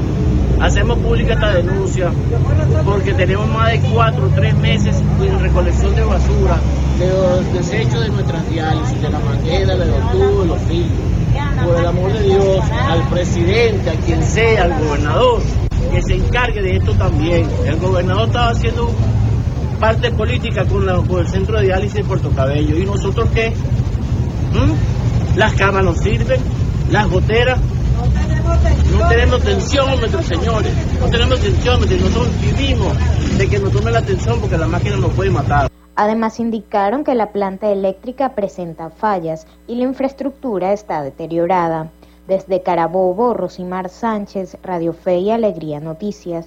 Hacemos 0.61 0.97
pública 0.99 1.33
esta 1.33 1.53
denuncia 1.53 2.11
porque 2.83 3.13
tenemos 3.13 3.47
más 3.49 3.71
de 3.71 3.79
cuatro 3.93 4.25
o 4.25 4.29
tres 4.29 4.55
meses 4.55 5.03
en 5.21 5.39
recolección 5.39 5.95
de 5.95 6.03
basura, 6.03 6.57
de 6.97 7.07
los 7.07 7.53
desechos 7.53 8.01
de 8.01 8.09
nuestras 8.09 8.49
diálisis, 8.49 9.01
de 9.01 9.09
la 9.09 9.19
manguera, 9.19 9.75
de 9.75 9.85
los 9.85 10.11
tubos, 10.11 10.47
los 10.47 10.59
filtros 10.61 11.07
por 11.63 11.79
el 11.79 11.85
amor 11.85 12.13
de 12.13 12.23
Dios, 12.23 12.59
al 12.71 13.01
presidente, 13.09 13.89
a 13.89 13.93
quien 13.93 14.23
sea, 14.23 14.63
al 14.63 14.83
gobernador, 14.83 15.41
que 15.89 16.01
se 16.01 16.15
encargue 16.15 16.61
de 16.61 16.77
esto 16.77 16.93
también. 16.93 17.47
El 17.65 17.77
gobernador 17.77 18.27
estaba 18.27 18.49
haciendo 18.49 18.89
parte 19.79 20.11
política 20.11 20.65
con, 20.65 20.87
el 21.19 21.27
centro 21.27 21.57
de 21.57 21.65
diálisis 21.65 21.95
de 21.95 22.03
Puerto 22.03 22.29
Cabello. 22.31 22.77
¿Y 22.77 22.85
nosotros 22.85 23.29
qué? 23.33 23.49
¿Mm? 24.53 25.37
Las 25.37 25.53
camas 25.53 25.83
no 25.83 25.93
sirven, 25.95 26.39
las 26.91 27.09
goteras. 27.09 27.59
No 28.97 29.07
tenemos 29.09 29.41
tensiómetros, 29.41 30.25
señores. 30.25 30.71
No 30.99 31.07
tenemos 31.07 31.39
tensiómetros. 31.39 32.01
Nosotros 32.01 32.29
vivimos 32.41 32.93
de 33.37 33.47
que 33.47 33.59
nos 33.59 33.71
tome 33.71 33.91
la 33.91 33.99
atención 33.99 34.39
porque 34.39 34.57
la 34.57 34.67
máquina 34.67 34.97
nos 34.97 35.11
puede 35.13 35.29
matar. 35.29 35.69
Además 35.95 36.39
indicaron 36.39 37.03
que 37.03 37.15
la 37.15 37.31
planta 37.31 37.71
eléctrica 37.71 38.35
presenta 38.35 38.91
fallas 38.91 39.47
y 39.67 39.75
la 39.75 39.83
infraestructura 39.83 40.71
está 40.71 41.01
deteriorada. 41.01 41.91
Desde 42.27 42.61
Carabobo, 42.61 43.33
Rosimar 43.33 43.89
Sánchez, 43.89 44.57
Radio 44.63 44.93
Fe 44.93 45.19
y 45.19 45.31
Alegría 45.31 45.79
Noticias. 45.79 46.45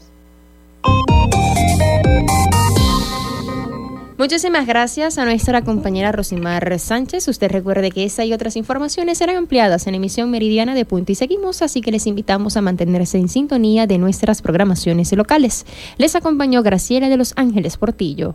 Muchísimas 4.20 4.66
gracias 4.66 5.16
a 5.16 5.24
nuestra 5.24 5.62
compañera 5.62 6.12
Rosimar 6.12 6.78
Sánchez. 6.78 7.26
Usted 7.26 7.50
recuerde 7.50 7.90
que 7.90 8.04
esa 8.04 8.22
y 8.22 8.34
otras 8.34 8.56
informaciones 8.56 9.16
serán 9.16 9.36
ampliadas 9.36 9.86
en 9.86 9.94
emisión 9.94 10.30
meridiana 10.30 10.74
de 10.74 10.84
Punto 10.84 11.12
y 11.12 11.14
Seguimos, 11.14 11.62
así 11.62 11.80
que 11.80 11.90
les 11.90 12.06
invitamos 12.06 12.58
a 12.58 12.60
mantenerse 12.60 13.16
en 13.16 13.30
sintonía 13.30 13.86
de 13.86 13.96
nuestras 13.96 14.42
programaciones 14.42 15.10
locales. 15.14 15.64
Les 15.96 16.14
acompañó 16.16 16.62
Graciela 16.62 17.08
de 17.08 17.16
Los 17.16 17.32
Ángeles 17.36 17.78
Portillo. 17.78 18.34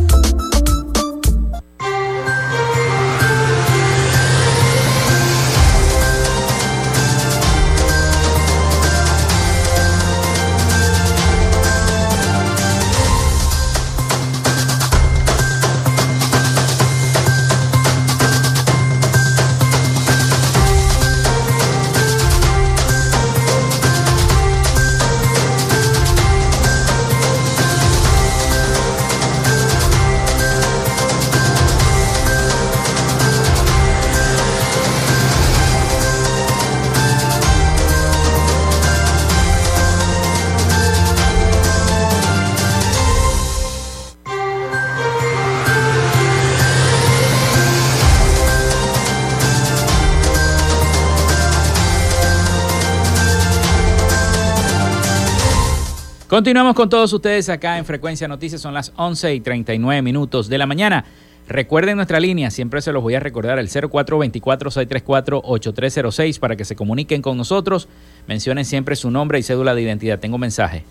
Continuamos 56.41 56.73
con 56.73 56.89
todos 56.89 57.13
ustedes 57.13 57.49
acá 57.49 57.77
en 57.77 57.85
Frecuencia 57.85 58.27
Noticias, 58.27 58.59
son 58.59 58.73
las 58.73 58.91
11 58.95 59.35
y 59.35 59.41
39 59.41 60.01
minutos 60.01 60.49
de 60.49 60.57
la 60.57 60.65
mañana. 60.65 61.05
Recuerden 61.47 61.97
nuestra 61.97 62.19
línea, 62.19 62.49
siempre 62.49 62.81
se 62.81 62.91
los 62.91 63.03
voy 63.03 63.13
a 63.13 63.19
recordar, 63.19 63.59
el 63.59 63.69
0424-634-8306 63.69 66.39
para 66.39 66.55
que 66.55 66.65
se 66.65 66.75
comuniquen 66.75 67.21
con 67.21 67.37
nosotros. 67.37 67.87
Mencionen 68.25 68.65
siempre 68.65 68.95
su 68.95 69.11
nombre 69.11 69.37
y 69.37 69.43
cédula 69.43 69.75
de 69.75 69.83
identidad. 69.83 70.17
Tengo 70.17 70.39
mensaje. 70.39 70.83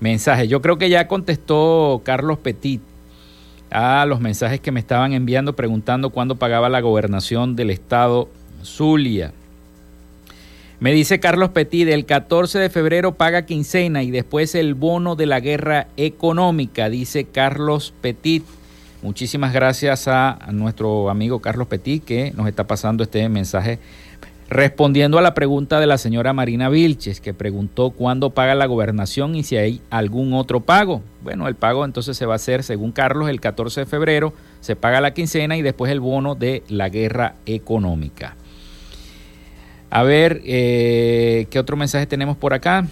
Mensaje. 0.00 0.48
Yo 0.48 0.62
creo 0.62 0.78
que 0.78 0.88
ya 0.88 1.06
contestó 1.06 2.00
Carlos 2.02 2.38
Petit 2.38 2.80
a 3.70 4.06
los 4.06 4.20
mensajes 4.20 4.58
que 4.58 4.72
me 4.72 4.80
estaban 4.80 5.12
enviando 5.12 5.54
preguntando 5.54 6.08
cuándo 6.08 6.36
pagaba 6.36 6.70
la 6.70 6.80
gobernación 6.80 7.56
del 7.56 7.68
estado 7.68 8.30
Zulia. 8.64 9.34
Me 10.80 10.92
dice 10.92 11.18
Carlos 11.18 11.50
Petit, 11.50 11.88
el 11.88 12.06
14 12.06 12.60
de 12.60 12.70
febrero 12.70 13.16
paga 13.16 13.46
quincena 13.46 14.04
y 14.04 14.12
después 14.12 14.54
el 14.54 14.74
bono 14.74 15.16
de 15.16 15.26
la 15.26 15.40
guerra 15.40 15.88
económica, 15.96 16.88
dice 16.88 17.24
Carlos 17.24 17.92
Petit. 18.00 18.44
Muchísimas 19.02 19.52
gracias 19.52 20.06
a 20.06 20.38
nuestro 20.52 21.10
amigo 21.10 21.40
Carlos 21.40 21.66
Petit 21.66 22.04
que 22.04 22.32
nos 22.36 22.46
está 22.46 22.68
pasando 22.68 23.02
este 23.02 23.28
mensaje 23.28 23.80
respondiendo 24.48 25.18
a 25.18 25.22
la 25.22 25.34
pregunta 25.34 25.80
de 25.80 25.88
la 25.88 25.98
señora 25.98 26.32
Marina 26.32 26.68
Vilches, 26.68 27.20
que 27.20 27.34
preguntó 27.34 27.90
cuándo 27.90 28.30
paga 28.30 28.54
la 28.54 28.66
gobernación 28.66 29.34
y 29.34 29.42
si 29.42 29.56
hay 29.56 29.80
algún 29.90 30.32
otro 30.32 30.60
pago. 30.60 31.02
Bueno, 31.24 31.48
el 31.48 31.56
pago 31.56 31.84
entonces 31.84 32.16
se 32.16 32.24
va 32.24 32.34
a 32.34 32.36
hacer, 32.36 32.62
según 32.62 32.92
Carlos, 32.92 33.28
el 33.28 33.40
14 33.40 33.80
de 33.80 33.86
febrero, 33.86 34.32
se 34.60 34.76
paga 34.76 35.00
la 35.00 35.12
quincena 35.12 35.56
y 35.56 35.62
después 35.62 35.90
el 35.90 35.98
bono 35.98 36.36
de 36.36 36.62
la 36.68 36.88
guerra 36.88 37.34
económica. 37.46 38.36
A 39.90 40.02
ver, 40.02 40.42
eh, 40.44 41.46
¿qué 41.50 41.58
otro 41.58 41.74
mensaje 41.76 42.06
tenemos 42.06 42.36
por 42.36 42.52
acá? 42.52 42.86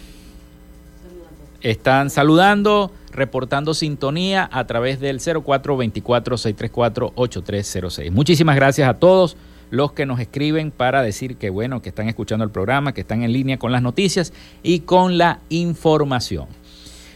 Están 1.61 2.09
saludando, 2.11 2.91
reportando 3.13 3.75
sintonía 3.75 4.49
a 4.51 4.67
través 4.67 4.99
del 5.01 5.21
0424-634-8306. 5.21 8.11
Muchísimas 8.11 8.57
gracias 8.57 8.89
a 8.89 8.95
todos 8.95 9.37
los 9.71 9.93
que 9.93 10.07
nos 10.07 10.19
escriben 10.21 10.71
para 10.71 11.03
decir 11.03 11.37
que 11.37 11.51
bueno, 11.51 11.83
que 11.83 11.91
están 11.91 12.09
escuchando 12.09 12.45
el 12.45 12.51
programa, 12.51 12.95
que 12.95 13.03
están 13.03 13.23
en 13.23 13.33
línea 13.33 13.59
con 13.59 13.73
las 13.73 13.83
noticias 13.83 14.33
y 14.63 14.81
con 14.81 15.19
la 15.19 15.41
información. 15.51 16.47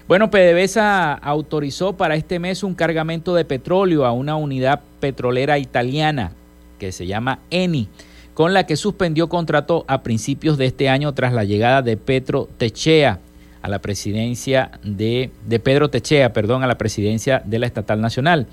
Bueno, 0.09 0.30
PDVSA 0.30 1.14
autorizó 1.14 1.96
para 1.96 2.16
este 2.16 2.38
mes 2.38 2.62
un 2.64 2.74
cargamento 2.74 3.34
de 3.34 3.46
petróleo 3.46 4.04
a 4.04 4.12
una 4.12 4.36
unidad 4.36 4.82
petrolera 4.98 5.59
italiana 5.59 6.32
que 6.78 6.92
se 6.92 7.07
llama 7.07 7.38
ENI 7.50 7.88
con 8.34 8.54
la 8.54 8.66
que 8.66 8.76
suspendió 8.76 9.28
contrato 9.28 9.84
a 9.88 10.02
principios 10.02 10.58
de 10.58 10.66
este 10.66 10.88
año 10.88 11.12
tras 11.12 11.32
la 11.32 11.44
llegada 11.44 11.82
de 11.82 11.96
Petro 11.96 12.48
Techea 12.58 13.20
a 13.62 13.68
la 13.68 13.80
presidencia 13.80 14.70
de, 14.82 15.30
de 15.46 15.58
Pedro 15.58 15.90
Techea, 15.90 16.32
perdón, 16.32 16.62
a 16.62 16.66
la 16.66 16.78
presidencia 16.78 17.42
de 17.44 17.58
la 17.58 17.66
Estatal 17.66 18.00
Nacional. 18.00 18.46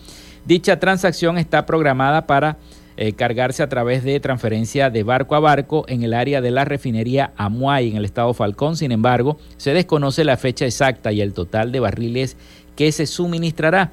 Dicha 0.45 0.79
transacción 0.79 1.37
está 1.37 1.65
programada 1.65 2.27
para 2.27 2.57
eh, 2.99 3.13
cargarse 3.13 3.61
a 3.61 3.69
través 3.69 4.03
de 4.03 4.19
transferencia 4.19 4.89
de 4.89 5.03
barco 5.03 5.35
a 5.35 5.39
barco 5.39 5.85
en 5.87 6.01
el 6.01 6.15
área 6.15 6.41
de 6.41 6.49
la 6.49 6.65
refinería 6.65 7.31
Amuay 7.37 7.91
en 7.91 7.97
el 7.97 8.05
estado 8.05 8.33
Falcón. 8.33 8.75
Sin 8.75 8.91
embargo, 8.91 9.37
se 9.57 9.73
desconoce 9.73 10.23
la 10.23 10.35
fecha 10.35 10.65
exacta 10.65 11.11
y 11.11 11.21
el 11.21 11.33
total 11.33 11.71
de 11.71 11.79
barriles 11.79 12.37
que 12.75 12.91
se 12.91 13.05
suministrará. 13.05 13.91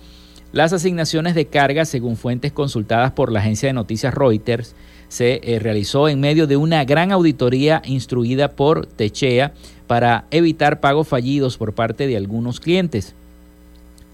Las 0.52 0.72
asignaciones 0.72 1.34
de 1.34 1.46
carga, 1.46 1.84
según 1.84 2.16
fuentes 2.16 2.52
consultadas 2.52 3.12
por 3.12 3.30
la 3.30 3.40
agencia 3.40 3.68
de 3.68 3.72
noticias 3.74 4.14
Reuters, 4.14 4.74
se 5.14 5.40
eh, 5.44 5.60
realizó 5.60 6.08
en 6.08 6.18
medio 6.18 6.48
de 6.48 6.56
una 6.56 6.84
gran 6.84 7.12
auditoría 7.12 7.82
instruida 7.84 8.50
por 8.50 8.84
Techea 8.84 9.52
para 9.86 10.24
evitar 10.32 10.80
pagos 10.80 11.06
fallidos 11.06 11.56
por 11.56 11.72
parte 11.72 12.08
de 12.08 12.16
algunos 12.16 12.58
clientes. 12.58 13.14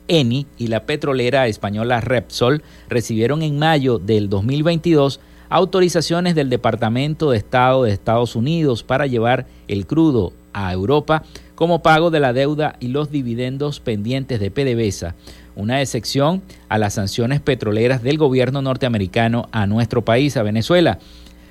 Eni 0.08 0.46
y 0.58 0.66
la 0.66 0.84
petrolera 0.84 1.46
española 1.46 2.02
Repsol 2.02 2.62
recibieron 2.90 3.40
en 3.40 3.58
mayo 3.58 3.98
del 3.98 4.28
2022 4.28 5.20
autorizaciones 5.48 6.34
del 6.34 6.50
Departamento 6.50 7.30
de 7.30 7.38
Estado 7.38 7.84
de 7.84 7.92
Estados 7.92 8.36
Unidos 8.36 8.82
para 8.82 9.06
llevar 9.06 9.46
el 9.68 9.86
crudo 9.86 10.34
a 10.52 10.70
Europa 10.70 11.22
como 11.54 11.82
pago 11.82 12.10
de 12.10 12.20
la 12.20 12.34
deuda 12.34 12.76
y 12.78 12.88
los 12.88 13.10
dividendos 13.10 13.80
pendientes 13.80 14.38
de 14.38 14.50
PDVSA, 14.50 15.14
una 15.56 15.80
excepción 15.80 16.42
a 16.68 16.78
las 16.78 16.94
sanciones 16.94 17.40
petroleras 17.40 18.02
del 18.02 18.18
gobierno 18.18 18.62
norteamericano 18.62 19.48
a 19.52 19.66
nuestro 19.66 20.04
país, 20.04 20.36
a 20.36 20.42
Venezuela. 20.42 20.98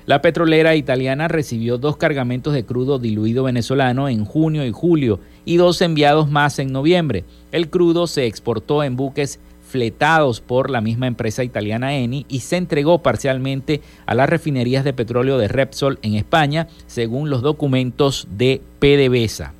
La 0.06 0.22
petrolera 0.22 0.74
italiana 0.74 1.28
recibió 1.28 1.78
dos 1.78 1.96
cargamentos 1.96 2.52
de 2.52 2.64
crudo 2.64 2.98
diluido 2.98 3.44
venezolano 3.44 4.08
en 4.08 4.24
junio 4.24 4.66
y 4.66 4.72
julio 4.72 5.20
y 5.44 5.56
dos 5.56 5.80
enviados 5.82 6.28
más 6.30 6.58
en 6.58 6.72
noviembre. 6.72 7.24
El 7.52 7.70
crudo 7.70 8.06
se 8.06 8.26
exportó 8.26 8.82
en 8.82 8.96
buques 8.96 9.38
fletados 9.70 10.40
por 10.40 10.68
la 10.68 10.80
misma 10.80 11.06
empresa 11.06 11.44
italiana 11.44 11.96
Eni 11.96 12.26
y 12.28 12.40
se 12.40 12.56
entregó 12.56 13.02
parcialmente 13.02 13.82
a 14.04 14.14
las 14.14 14.28
refinerías 14.28 14.84
de 14.84 14.92
petróleo 14.92 15.38
de 15.38 15.48
Repsol 15.48 16.00
en 16.02 16.14
España, 16.14 16.66
según 16.86 17.30
los 17.30 17.42
documentos 17.42 18.26
de 18.32 18.60
PDVSA. 18.80 19.59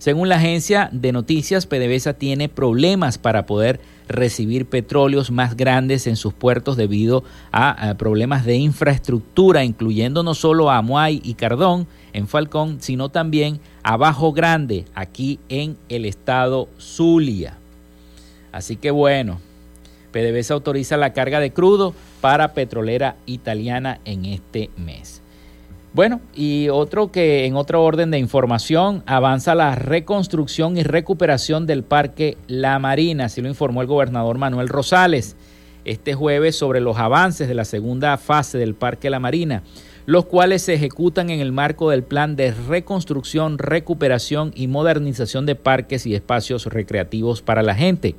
Según 0.00 0.30
la 0.30 0.36
agencia 0.36 0.88
de 0.92 1.12
noticias, 1.12 1.66
PDVSA 1.66 2.14
tiene 2.14 2.48
problemas 2.48 3.18
para 3.18 3.44
poder 3.44 3.80
recibir 4.08 4.64
petróleos 4.64 5.30
más 5.30 5.58
grandes 5.58 6.06
en 6.06 6.16
sus 6.16 6.32
puertos 6.32 6.78
debido 6.78 7.22
a, 7.52 7.94
problemas 7.98 8.46
de 8.46 8.56
infraestructura, 8.56 9.62
incluyendo 9.62 10.22
no 10.22 10.32
solo 10.32 10.70
a 10.70 10.78
Amuay 10.78 11.20
y 11.22 11.34
Cardón 11.34 11.86
en 12.14 12.28
Falcón, 12.28 12.78
sino 12.80 13.10
también 13.10 13.60
a 13.82 13.98
Bajo 13.98 14.32
Grande, 14.32 14.86
aquí 14.94 15.38
en 15.50 15.76
el 15.90 16.06
estado 16.06 16.70
Zulia. 16.78 17.58
Así 18.52 18.76
que 18.76 18.90
bueno, 18.90 19.38
PDVSA 20.12 20.54
autoriza 20.54 20.96
la 20.96 21.12
carga 21.12 21.40
de 21.40 21.52
crudo 21.52 21.94
para 22.22 22.54
petrolera 22.54 23.16
italiana 23.26 24.00
en 24.06 24.24
este 24.24 24.70
mes. 24.78 25.19
Bueno, 25.92 26.20
y 26.34 26.68
otro 26.68 27.10
que 27.10 27.46
en 27.46 27.56
otro 27.56 27.82
orden 27.82 28.12
de 28.12 28.18
información 28.18 29.02
avanza 29.06 29.56
la 29.56 29.74
reconstrucción 29.74 30.78
y 30.78 30.84
recuperación 30.84 31.66
del 31.66 31.82
Parque 31.82 32.36
La 32.46 32.78
Marina, 32.78 33.24
así 33.24 33.42
lo 33.42 33.48
informó 33.48 33.80
el 33.82 33.88
gobernador 33.88 34.38
Manuel 34.38 34.68
Rosales 34.68 35.36
este 35.84 36.14
jueves 36.14 36.56
sobre 36.56 36.80
los 36.80 36.98
avances 36.98 37.48
de 37.48 37.54
la 37.54 37.64
segunda 37.64 38.16
fase 38.18 38.58
del 38.58 38.74
Parque 38.74 39.10
La 39.10 39.18
Marina, 39.18 39.62
los 40.06 40.26
cuales 40.26 40.62
se 40.62 40.74
ejecutan 40.74 41.30
en 41.30 41.40
el 41.40 41.52
marco 41.52 41.90
del 41.90 42.02
plan 42.02 42.36
de 42.36 42.52
reconstrucción, 42.52 43.58
recuperación 43.58 44.52
y 44.54 44.66
modernización 44.66 45.46
de 45.46 45.54
parques 45.54 46.06
y 46.06 46.14
espacios 46.14 46.66
recreativos 46.66 47.42
para 47.42 47.62
la 47.62 47.74
gente. 47.74 48.14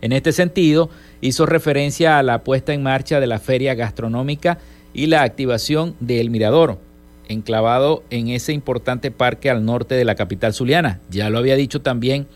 En 0.00 0.12
este 0.12 0.32
sentido, 0.32 0.90
hizo 1.20 1.46
referencia 1.46 2.18
a 2.18 2.22
la 2.22 2.42
puesta 2.42 2.74
en 2.74 2.82
marcha 2.82 3.20
de 3.20 3.26
la 3.26 3.38
feria 3.38 3.74
gastronómica 3.74 4.58
y 4.94 5.08
la 5.08 5.22
activación 5.22 5.96
del 6.00 6.30
Mirador, 6.30 6.78
enclavado 7.28 8.04
en 8.10 8.28
ese 8.28 8.52
importante 8.52 9.10
parque 9.10 9.50
al 9.50 9.64
norte 9.64 9.96
de 9.96 10.04
la 10.04 10.14
capital 10.14 10.54
zuliana. 10.54 11.00
Ya 11.10 11.28
lo 11.28 11.38
había 11.38 11.56
dicho 11.56 11.82
también 11.82 12.26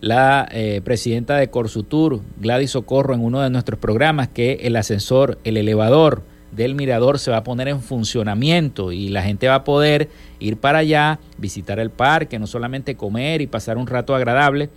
la 0.00 0.46
eh, 0.52 0.82
presidenta 0.84 1.36
de 1.36 1.48
Corsutur, 1.48 2.20
Gladys 2.38 2.72
Socorro, 2.72 3.14
en 3.14 3.20
uno 3.20 3.40
de 3.40 3.48
nuestros 3.48 3.80
programas, 3.80 4.28
que 4.28 4.60
el 4.62 4.76
ascensor, 4.76 5.38
el 5.44 5.56
elevador 5.56 6.22
del 6.52 6.74
mirador 6.74 7.18
se 7.18 7.30
va 7.30 7.38
a 7.38 7.44
poner 7.44 7.68
en 7.68 7.80
funcionamiento 7.80 8.92
y 8.92 9.08
la 9.08 9.22
gente 9.22 9.48
va 9.48 9.56
a 9.56 9.64
poder 9.64 10.10
ir 10.38 10.58
para 10.58 10.80
allá, 10.80 11.18
visitar 11.38 11.80
el 11.80 11.90
parque, 11.90 12.38
no 12.38 12.46
solamente 12.46 12.96
comer 12.96 13.40
y 13.40 13.46
pasar 13.46 13.76
un 13.78 13.86
rato 13.86 14.14
agradable 14.14 14.68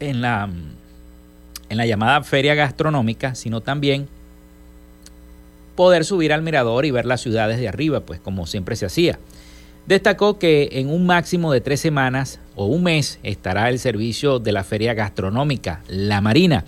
en 0.00 0.22
la, 0.22 0.48
en 1.68 1.76
la 1.76 1.84
llamada 1.84 2.22
feria 2.22 2.54
gastronómica, 2.54 3.34
sino 3.34 3.60
también 3.60 4.08
poder 5.78 6.04
subir 6.04 6.32
al 6.32 6.42
mirador 6.42 6.86
y 6.86 6.90
ver 6.90 7.06
las 7.06 7.20
ciudades 7.20 7.60
de 7.60 7.68
arriba, 7.68 8.00
pues 8.00 8.18
como 8.18 8.48
siempre 8.48 8.74
se 8.74 8.86
hacía. 8.86 9.20
Destacó 9.86 10.36
que 10.36 10.70
en 10.72 10.90
un 10.90 11.06
máximo 11.06 11.52
de 11.52 11.60
tres 11.60 11.78
semanas 11.78 12.40
o 12.56 12.66
un 12.66 12.82
mes 12.82 13.20
estará 13.22 13.68
el 13.68 13.78
servicio 13.78 14.40
de 14.40 14.50
la 14.50 14.64
feria 14.64 14.92
gastronómica 14.94 15.84
La 15.86 16.20
Marina, 16.20 16.64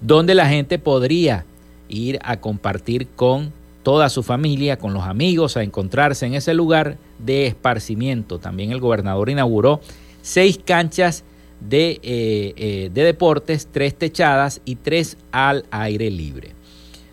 donde 0.00 0.34
la 0.34 0.48
gente 0.48 0.80
podría 0.80 1.44
ir 1.88 2.18
a 2.24 2.40
compartir 2.40 3.06
con 3.14 3.52
toda 3.84 4.08
su 4.08 4.24
familia, 4.24 4.76
con 4.76 4.92
los 4.92 5.04
amigos, 5.04 5.56
a 5.56 5.62
encontrarse 5.62 6.26
en 6.26 6.34
ese 6.34 6.52
lugar 6.52 6.96
de 7.20 7.46
esparcimiento. 7.46 8.40
También 8.40 8.72
el 8.72 8.80
gobernador 8.80 9.30
inauguró 9.30 9.80
seis 10.20 10.58
canchas 10.58 11.22
de, 11.60 12.00
eh, 12.02 12.54
eh, 12.56 12.90
de 12.92 13.04
deportes, 13.04 13.68
tres 13.70 13.96
techadas 13.96 14.60
y 14.64 14.74
tres 14.74 15.16
al 15.30 15.64
aire 15.70 16.10
libre. 16.10 16.56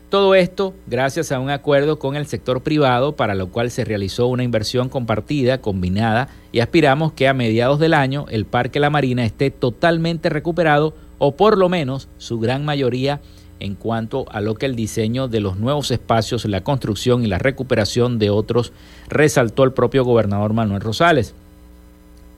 Todo 0.10 0.34
esto 0.34 0.74
gracias 0.88 1.32
a 1.32 1.40
un 1.40 1.52
acuerdo 1.52 2.00
con 2.00 2.16
el 2.16 2.26
sector 2.26 2.62
privado 2.64 3.16
para 3.16 3.36
lo 3.36 3.50
cual 3.50 3.70
se 3.70 3.86
realizó 3.86 4.26
una 4.26 4.44
inversión 4.44 4.90
compartida, 4.90 5.62
combinada 5.62 6.30
y 6.52 6.62
aspiramos 6.62 7.14
que 7.14 7.28
a 7.28 7.36
mediados 7.36 7.78
del 7.78 7.94
año 7.94 8.26
el 8.30 8.46
Parque 8.46 8.80
La 8.80 8.90
Marina 8.90 9.24
esté 9.24 9.52
totalmente 9.52 10.30
recuperado 10.30 10.96
o 11.20 11.36
por 11.36 11.60
lo 11.60 11.70
menos 11.70 12.08
su 12.18 12.40
gran 12.40 12.66
mayoría 12.66 13.22
en 13.60 13.76
cuanto 13.76 14.26
a 14.32 14.42
lo 14.42 14.56
que 14.56 14.66
el 14.66 14.76
diseño 14.76 15.28
de 15.28 15.42
los 15.42 15.58
nuevos 15.58 15.92
espacios, 15.92 16.46
la 16.46 16.64
construcción 16.64 17.24
y 17.24 17.28
la 17.28 17.38
recuperación 17.38 18.18
de 18.18 18.32
otros 18.32 18.74
resaltó 19.10 19.64
el 19.64 19.74
propio 19.74 20.04
gobernador 20.06 20.54
Manuel 20.54 20.82
Rosales. 20.82 21.36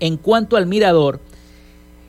En 0.01 0.17
cuanto 0.17 0.57
al 0.57 0.65
mirador, 0.65 1.21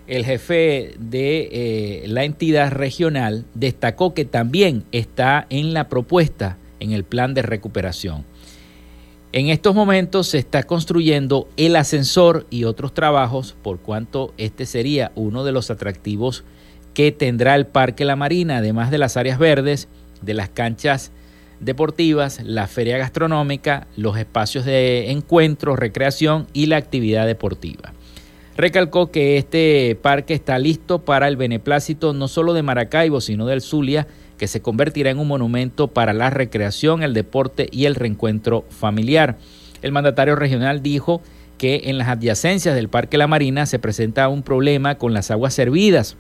el 0.07 0.25
jefe 0.25 0.95
de 0.99 1.49
eh, 1.53 2.05
la 2.07 2.25
entidad 2.25 2.73
regional 2.73 3.45
destacó 3.55 4.15
que 4.15 4.25
también 4.25 4.85
está 4.93 5.47
en 5.51 5.73
la 5.75 5.89
propuesta 5.89 6.59
en 6.81 6.93
el 6.93 7.05
plan 7.05 7.35
de 7.35 7.43
recuperación. 7.43 8.25
En 9.33 9.49
estos 9.49 9.75
momentos 9.75 10.29
se 10.29 10.39
está 10.39 10.65
construyendo 10.65 11.49
el 11.57 11.77
ascensor 11.77 12.47
y 12.51 12.65
otros 12.65 12.93
trabajos 12.93 13.57
por 13.63 13.79
cuanto 13.79 14.35
este 14.37 14.67
sería 14.67 15.11
uno 15.15 15.45
de 15.45 15.53
los 15.53 15.71
atractivos 15.71 16.45
que 16.93 17.13
tendrá 17.13 17.55
el 17.55 17.67
Parque 17.67 18.05
La 18.05 18.17
Marina, 18.17 18.59
además 18.59 18.91
de 18.91 18.99
las 18.99 19.17
áreas 19.17 19.39
verdes, 19.39 19.89
de 20.21 20.35
las 20.35 20.51
canchas 20.51 21.13
deportivas, 21.61 22.41
la 22.45 22.67
feria 22.67 22.99
gastronómica, 22.99 23.87
los 23.97 24.19
espacios 24.19 24.65
de 24.65 25.11
encuentro, 25.11 25.77
recreación 25.77 26.47
y 26.53 26.67
la 26.67 26.77
actividad 26.77 27.27
deportiva. 27.27 27.95
Recalcó 28.57 29.11
que 29.11 29.39
este 29.39 29.97
parque 30.01 30.35
está 30.35 30.59
listo 30.59 31.01
para 31.01 31.29
el 31.29 31.37
beneplácito 31.37 32.13
no 32.13 32.29
solo 32.29 32.53
de 32.53 32.63
Maracaibo, 32.63 33.21
sino 33.21 33.47
del 33.47 33.63
Zulia, 33.63 34.07
que 34.37 34.47
se 34.47 34.61
convertirá 34.61 35.11
en 35.11 35.19
un 35.19 35.29
monumento 35.29 35.89
para 35.89 36.13
la 36.13 36.29
recreación, 36.29 37.03
el 37.03 37.15
deporte 37.15 37.69
y 37.71 37.87
el 37.87 37.95
reencuentro 37.95 38.65
familiar. 38.69 39.37
El 39.81 39.93
mandatario 39.93 40.37
regional 40.37 40.83
dijo 40.83 41.23
que 41.57 41.83
en 41.85 41.97
las 41.97 42.09
adyacencias 42.09 42.75
del 42.75 42.89
Parque 42.89 43.19
La 43.19 43.27
Marina 43.27 43.67
se 43.67 43.79
presenta 43.79 44.29
un 44.29 44.43
problema 44.43 44.97
con 44.97 45.15
las 45.15 45.31
aguas 45.31 45.55
servidas, 45.55 46.17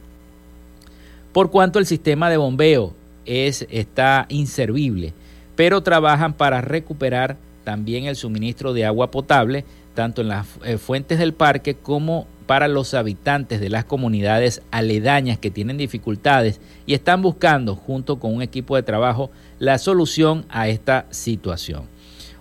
por 1.33 1.51
cuanto 1.51 1.79
el 1.79 1.87
sistema 1.87 2.29
de 2.29 2.37
bombeo 2.37 2.93
es, 3.25 3.67
está 3.71 4.27
inservible, 4.29 5.15
pero 5.57 5.83
trabajan 5.83 6.35
para 6.35 6.61
recuperar 6.61 7.39
también 7.65 8.05
el 8.05 8.17
suministro 8.17 8.75
de 8.75 8.85
agua 8.85 9.11
potable 9.11 9.65
tanto 9.95 10.23
en 10.23 10.29
las 10.29 10.47
eh, 10.65 10.79
fuentes 10.79 11.19
del 11.19 11.35
parque 11.35 11.75
como 11.75 12.27
para 12.47 12.69
los 12.69 12.95
habitantes 12.95 13.61
de 13.61 13.71
las 13.71 13.85
comunidades 13.85 14.63
aledañas 14.71 15.39
que 15.39 15.51
tienen 15.51 15.79
dificultades 15.79 16.61
y 16.87 16.95
están 16.95 17.23
buscando 17.23 17.77
junto 17.77 18.19
con 18.19 18.35
un 18.35 18.43
equipo 18.43 18.77
de 18.77 18.83
trabajo 18.83 19.31
la 19.59 19.79
solución 19.79 20.45
a 20.49 20.69
esta 20.69 21.07
situación. 21.11 21.85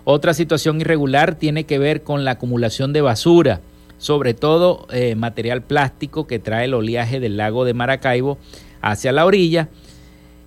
Otra 0.03 0.33
situación 0.33 0.81
irregular 0.81 1.35
tiene 1.35 1.65
que 1.65 1.77
ver 1.77 2.03
con 2.03 2.25
la 2.25 2.31
acumulación 2.31 2.91
de 2.91 3.01
basura, 3.01 3.61
sobre 3.99 4.33
todo 4.33 4.87
eh, 4.91 5.15
material 5.15 5.61
plástico 5.61 6.25
que 6.25 6.39
trae 6.39 6.65
el 6.65 6.73
oleaje 6.73 7.19
del 7.19 7.37
lago 7.37 7.65
de 7.65 7.75
Maracaibo 7.75 8.39
hacia 8.81 9.11
la 9.11 9.25
orilla 9.25 9.69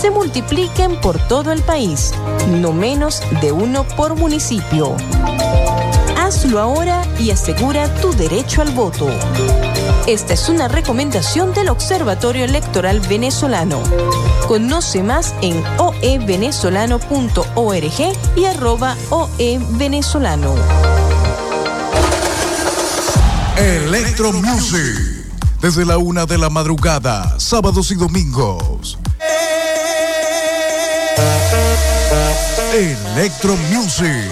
se 0.00 0.10
multipliquen 0.10 1.00
por 1.00 1.18
todo 1.26 1.50
el 1.50 1.60
país, 1.62 2.12
no 2.48 2.72
menos 2.72 3.20
de 3.40 3.50
uno 3.50 3.82
por 3.96 4.14
municipio. 4.14 4.94
Hazlo 6.16 6.60
ahora 6.60 7.04
y 7.18 7.32
asegura 7.32 7.92
tu 8.00 8.12
derecho 8.12 8.62
al 8.62 8.70
voto. 8.70 9.08
Esta 10.06 10.34
es 10.34 10.48
una 10.48 10.68
recomendación 10.68 11.52
del 11.52 11.68
Observatorio 11.68 12.44
Electoral 12.44 13.00
Venezolano. 13.00 13.82
Conoce 14.46 15.02
más 15.02 15.34
en 15.42 15.64
oevenezolano.org 15.78 18.36
y 18.36 18.44
arroba 18.44 18.96
oevenezolano. 19.10 20.54
Electro 23.56 24.32
Music. 24.32 25.26
Desde 25.60 25.84
la 25.84 25.98
una 25.98 26.24
de 26.24 26.38
la 26.38 26.50
madrugada, 26.50 27.40
sábados 27.40 27.90
y 27.90 27.96
domingos. 27.96 28.96
Electro 32.74 33.56
Music. 33.72 34.30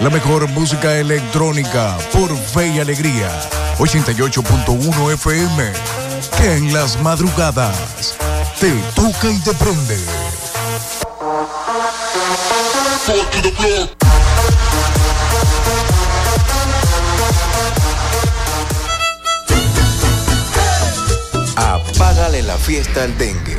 La 0.00 0.08
mejor 0.08 0.48
música 0.48 0.96
electrónica 0.96 1.98
por 2.12 2.34
fe 2.36 2.68
y 2.68 2.80
alegría. 2.80 3.30
88.1 3.78 5.12
FM. 5.12 5.72
Que 6.38 6.56
en 6.56 6.72
las 6.72 7.00
madrugadas 7.02 8.16
te 8.58 8.72
toca 8.94 9.30
y 9.30 9.38
te 9.40 9.52
prende. 9.52 9.98
Apágale 21.56 22.42
la 22.42 22.56
fiesta 22.56 23.04
al 23.04 23.16
dengue. 23.18 23.58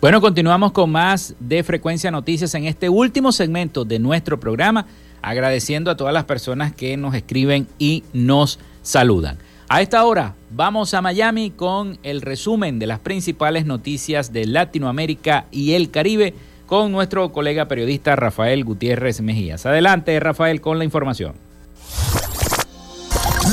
Bueno, 0.00 0.20
continuamos 0.20 0.70
con 0.70 0.90
más 0.90 1.34
de 1.40 1.64
Frecuencia 1.64 2.12
Noticias 2.12 2.54
en 2.54 2.66
este 2.66 2.88
último 2.88 3.32
segmento 3.32 3.84
de 3.84 3.98
nuestro 3.98 4.38
programa, 4.38 4.86
agradeciendo 5.22 5.90
a 5.90 5.96
todas 5.96 6.14
las 6.14 6.22
personas 6.22 6.72
que 6.72 6.96
nos 6.96 7.16
escriben 7.16 7.66
y 7.80 8.04
nos 8.12 8.60
saludan. 8.82 9.38
A 9.68 9.82
esta 9.82 10.04
hora 10.04 10.36
vamos 10.50 10.94
a 10.94 11.02
Miami 11.02 11.50
con 11.50 11.98
el 12.04 12.22
resumen 12.22 12.78
de 12.78 12.86
las 12.86 13.00
principales 13.00 13.66
noticias 13.66 14.32
de 14.32 14.46
Latinoamérica 14.46 15.46
y 15.50 15.72
el 15.72 15.90
Caribe 15.90 16.32
con 16.66 16.92
nuestro 16.92 17.32
colega 17.32 17.66
periodista 17.66 18.14
Rafael 18.14 18.64
Gutiérrez 18.64 19.20
Mejías. 19.20 19.66
Adelante, 19.66 20.20
Rafael, 20.20 20.60
con 20.60 20.78
la 20.78 20.84
información. 20.84 21.34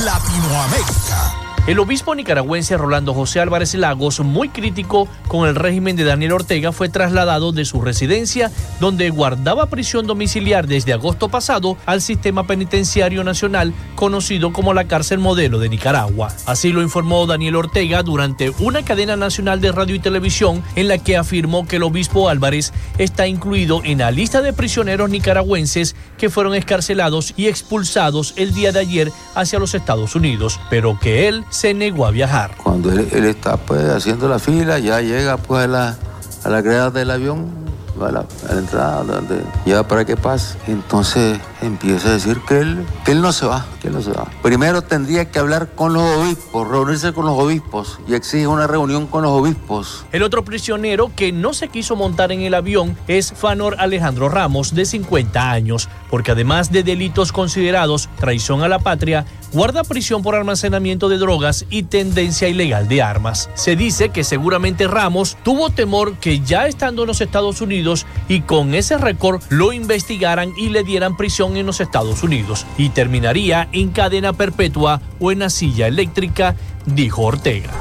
Latinoamérica. 0.06 1.45
El 1.68 1.80
obispo 1.80 2.14
nicaragüense 2.14 2.78
Rolando 2.78 3.16
José 3.16 3.40
Álvarez 3.40 3.74
Lagos, 3.74 4.20
muy 4.20 4.50
crítico 4.50 5.08
con 5.28 5.50
el 5.50 5.56
régimen 5.56 5.96
de 5.96 6.04
Daniel 6.04 6.34
Ortega, 6.34 6.72
fue 6.72 6.90
trasladado 6.90 7.54
de 7.54 7.66
su 7.66 7.82
residencia, 7.82 8.52
donde 8.80 9.10
guardaba 9.10 9.66
prisión 9.66 10.06
domiciliar 10.06 10.68
desde 10.68 10.94
agosto 10.94 11.28
pasado, 11.30 11.76
al 11.88 12.02
sistema 12.02 12.46
penitenciario 12.46 13.24
nacional, 13.24 13.74
conocido 13.96 14.54
como 14.54 14.76
la 14.76 14.84
cárcel 14.84 15.18
modelo 15.18 15.58
de 15.58 15.70
Nicaragua. 15.70 16.32
Así 16.46 16.72
lo 16.72 16.84
informó 16.84 17.26
Daniel 17.26 17.56
Ortega 17.56 18.04
durante 18.04 18.52
una 18.60 18.86
cadena 18.86 19.16
nacional 19.16 19.60
de 19.60 19.72
radio 19.72 19.96
y 19.96 20.00
televisión 20.00 20.62
en 20.76 20.88
la 20.88 21.00
que 21.00 21.18
afirmó 21.18 21.68
que 21.68 21.78
el 21.78 21.84
obispo 21.84 22.30
Álvarez 22.30 22.74
está 23.00 23.26
incluido 23.26 23.82
en 23.84 23.98
la 23.98 24.12
lista 24.12 24.44
de 24.44 24.54
prisioneros 24.54 25.10
nicaragüenses 25.10 25.96
que 26.20 26.30
fueron 26.30 26.54
escarcelados 26.54 27.34
y 27.36 27.48
expulsados 27.48 28.36
el 28.38 28.54
día 28.54 28.72
de 28.72 28.82
ayer 28.82 29.12
hacia 29.34 29.58
los 29.58 29.74
Estados 29.74 30.14
Unidos, 30.14 30.60
pero 30.70 31.00
que 31.00 31.28
él 31.28 31.44
se 31.56 31.74
negó 31.74 32.06
a 32.06 32.12
viajar. 32.12 32.52
Cuando 32.62 32.92
él, 32.92 33.08
él 33.14 33.26
está 33.26 33.56
pues 33.56 33.86
haciendo 33.86 34.28
la 34.28 34.40
fila, 34.40 34.78
ya 34.78 35.00
llega 35.00 35.38
pues 35.38 35.64
a 35.64 35.68
la, 35.68 35.98
a 36.44 36.50
la 36.50 36.62
grada 36.62 36.92
del 36.92 37.10
avión, 37.10 37.48
a 38.04 38.12
la, 38.12 38.26
entrada, 38.50 39.04
donde 39.04 39.42
lleva 39.66 39.88
para 39.88 40.06
que 40.06 40.18
pase. 40.18 40.58
Entonces 40.68 41.40
empieza 41.62 42.10
a 42.10 42.12
decir 42.14 42.40
que 42.48 42.60
él, 42.60 42.86
que 43.04 43.12
él 43.12 43.22
no 43.22 43.32
se 43.32 43.46
va, 43.46 43.66
que 43.82 43.88
él 43.88 43.94
no 43.94 44.02
se 44.02 44.12
va. 44.12 44.28
Primero 44.42 44.82
tendría 44.82 45.32
que 45.32 45.40
hablar 45.40 45.72
con 45.76 45.94
los 45.94 46.04
obispos, 46.04 46.68
reunirse 46.68 47.14
con 47.14 47.26
los 47.26 47.38
obispos 47.38 48.00
y 48.08 48.14
exige 48.14 48.48
una 48.48 48.68
reunión 48.68 49.08
con 49.08 49.24
los 49.24 49.32
obispos. 49.32 50.06
El 50.12 50.24
otro 50.24 50.44
prisionero 50.44 51.12
que 51.16 51.32
no 51.32 51.54
se 51.54 51.70
quiso 51.70 51.96
montar 51.96 52.32
en 52.32 52.42
el 52.42 52.54
avión 52.54 52.98
es 53.08 53.34
Fanor 53.34 53.76
Alejandro 53.80 54.30
Ramos, 54.30 54.76
de 54.76 54.86
50 54.86 55.52
años, 55.52 55.90
porque 56.10 56.32
además 56.32 56.72
de 56.72 56.84
delitos 56.84 57.32
considerados 57.32 58.10
traición 58.20 58.64
a 58.64 58.68
la 58.68 58.80
patria, 58.80 59.26
guarda 59.52 59.84
prisión 59.84 60.22
por 60.22 60.36
almacenamiento 60.36 61.10
de 61.10 61.18
drogas 61.18 61.66
y 61.70 61.84
tendencia 61.84 62.48
ilegal 62.48 62.88
de 62.88 63.02
armas. 63.02 63.50
Se 63.54 63.76
dice 63.76 64.10
que 64.10 64.24
seguramente 64.24 64.88
Ramos 64.88 65.38
tuvo 65.44 65.70
temor 65.70 66.18
que 66.18 66.42
ya 66.42 66.68
estando 66.68 67.04
en 67.04 67.08
los 67.08 67.22
Estados 67.22 67.62
Unidos 67.62 67.85
y 68.28 68.42
con 68.42 68.74
ese 68.74 68.98
récord 68.98 69.42
lo 69.50 69.74
investigaran 69.74 70.52
y 70.58 70.70
le 70.70 70.84
dieran 70.84 71.18
prisión 71.18 71.58
en 71.58 71.66
los 71.66 71.80
Estados 71.80 72.24
Unidos 72.24 72.66
y 72.78 72.90
terminaría 72.90 73.68
en 73.72 73.92
cadena 73.92 74.34
perpetua 74.34 75.02
o 75.20 75.32
en 75.32 75.40
la 75.40 75.50
silla 75.50 75.88
eléctrica, 75.88 76.56
dijo 76.86 77.22
Ortega. 77.24 77.72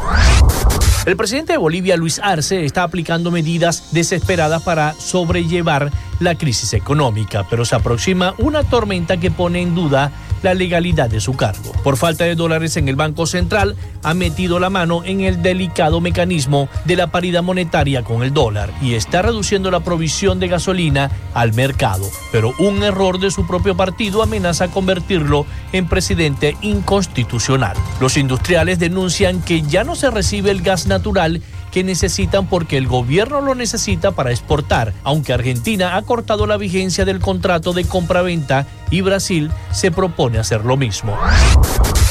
El 1.06 1.16
presidente 1.16 1.52
de 1.52 1.58
Bolivia, 1.58 1.98
Luis 1.98 2.18
Arce, 2.22 2.64
está 2.64 2.82
aplicando 2.82 3.30
medidas 3.30 3.92
desesperadas 3.92 4.62
para 4.62 4.94
sobrellevar 4.94 5.90
la 6.20 6.36
crisis 6.36 6.74
económica, 6.74 7.46
pero 7.48 7.64
se 7.64 7.76
aproxima 7.76 8.34
una 8.38 8.62
tormenta 8.62 9.18
que 9.18 9.30
pone 9.30 9.60
en 9.60 9.74
duda 9.74 10.12
la 10.44 10.54
legalidad 10.54 11.08
de 11.08 11.20
su 11.20 11.34
cargo. 11.34 11.72
Por 11.82 11.96
falta 11.96 12.24
de 12.24 12.34
dólares 12.34 12.76
en 12.76 12.88
el 12.88 12.96
Banco 12.96 13.26
Central, 13.26 13.76
ha 14.02 14.12
metido 14.12 14.58
la 14.58 14.68
mano 14.68 15.02
en 15.04 15.22
el 15.22 15.42
delicado 15.42 16.02
mecanismo 16.02 16.68
de 16.84 16.96
la 16.96 17.06
paridad 17.06 17.42
monetaria 17.42 18.02
con 18.04 18.22
el 18.22 18.34
dólar 18.34 18.70
y 18.82 18.94
está 18.94 19.22
reduciendo 19.22 19.70
la 19.70 19.80
provisión 19.80 20.38
de 20.40 20.48
gasolina 20.48 21.10
al 21.32 21.54
mercado. 21.54 22.04
Pero 22.30 22.52
un 22.58 22.82
error 22.82 23.18
de 23.18 23.30
su 23.30 23.46
propio 23.46 23.74
partido 23.74 24.22
amenaza 24.22 24.68
convertirlo 24.68 25.46
en 25.72 25.88
presidente 25.88 26.56
inconstitucional. 26.60 27.76
Los 28.00 28.18
industriales 28.18 28.78
denuncian 28.78 29.40
que 29.40 29.62
ya 29.62 29.82
no 29.82 29.96
se 29.96 30.10
recibe 30.10 30.50
el 30.50 30.60
gas 30.60 30.86
natural 30.86 31.42
que 31.74 31.82
necesitan 31.82 32.46
porque 32.46 32.76
el 32.76 32.86
gobierno 32.86 33.40
lo 33.40 33.56
necesita 33.56 34.12
para 34.12 34.30
exportar, 34.30 34.92
aunque 35.02 35.32
Argentina 35.32 35.96
ha 35.96 36.02
cortado 36.02 36.46
la 36.46 36.56
vigencia 36.56 37.04
del 37.04 37.18
contrato 37.18 37.72
de 37.72 37.84
compraventa 37.84 38.64
y 38.92 39.00
Brasil 39.00 39.50
se 39.72 39.90
propone 39.90 40.38
hacer 40.38 40.64
lo 40.64 40.76
mismo. 40.76 41.18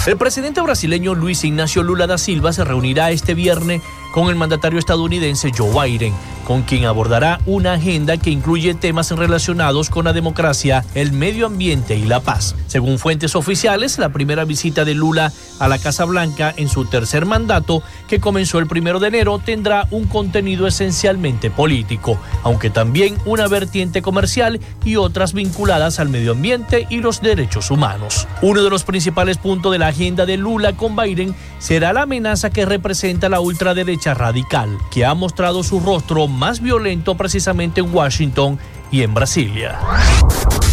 El 0.06 0.18
presidente 0.18 0.60
brasileño 0.60 1.16
Luis 1.16 1.46
Ignacio 1.46 1.82
Lula 1.82 2.08
da 2.08 2.18
Silva 2.18 2.52
se 2.52 2.66
reunirá 2.66 3.12
este 3.12 3.36
viernes 3.36 3.82
con 4.14 4.30
el 4.30 4.36
mandatario 4.36 4.78
estadounidense 4.78 5.52
Joe 5.58 5.90
Biden, 5.90 6.14
con 6.46 6.62
quien 6.62 6.86
abordará 6.86 7.40
una 7.48 7.74
agenda 7.74 8.18
que 8.18 8.30
incluye 8.30 8.76
temas 8.76 9.10
relacionados 9.10 9.90
con 9.90 10.06
la 10.06 10.14
democracia, 10.14 10.86
el 10.94 11.12
medio 11.12 11.48
ambiente 11.48 11.96
y 11.96 12.04
la 12.04 12.20
paz. 12.20 12.56
Según 12.68 13.00
fuentes 13.00 13.36
oficiales, 13.36 13.98
la 13.98 14.10
primera 14.10 14.46
visita 14.46 14.86
de 14.86 14.94
Lula 14.94 15.34
a 15.58 15.68
la 15.68 15.80
Casa 15.80 16.06
Blanca 16.06 16.54
en 16.56 16.70
su 16.70 16.86
tercer 16.86 17.26
mandato, 17.26 17.82
que 18.08 18.20
comenzó 18.20 18.60
el 18.60 18.68
primero 18.68 19.00
de 19.00 19.08
enero, 19.08 19.42
tendrá 19.44 19.88
un 19.90 20.06
contenido 20.06 20.68
esencialmente 20.68 21.50
político, 21.50 22.20
aunque 22.44 22.70
también 22.70 23.18
una 23.26 23.48
vertiente 23.48 24.04
comercial 24.04 24.60
y 24.86 24.96
otras 24.98 25.34
vinculadas 25.34 26.00
al 26.00 26.10
medio 26.10 26.34
ambiente 26.34 26.86
y 26.88 26.98
los 26.98 27.20
derechos 27.22 27.72
humanos. 27.72 28.28
Uno 28.44 28.62
de 28.64 28.70
los 28.70 28.84
principales 28.84 29.40
puntos 29.40 29.72
de 29.72 29.80
la 29.80 29.88
agenda 29.88 30.28
de 30.28 30.38
Lula 30.38 30.74
con 30.74 30.96
Biden 30.96 31.34
será 31.58 31.94
la 31.94 32.04
amenaza 32.04 32.52
que 32.52 32.66
representa 32.66 33.28
la 33.28 33.40
ultraderecha 33.40 34.03
radical, 34.12 34.78
que 34.92 35.06
ha 35.06 35.14
mostrado 35.14 35.64
su 35.64 35.80
rostro 35.80 36.28
más 36.28 36.60
violento 36.60 37.16
precisamente 37.16 37.80
en 37.80 37.94
Washington 37.96 38.60
y 38.92 39.04
en 39.04 39.14
Brasilia. 39.14 39.80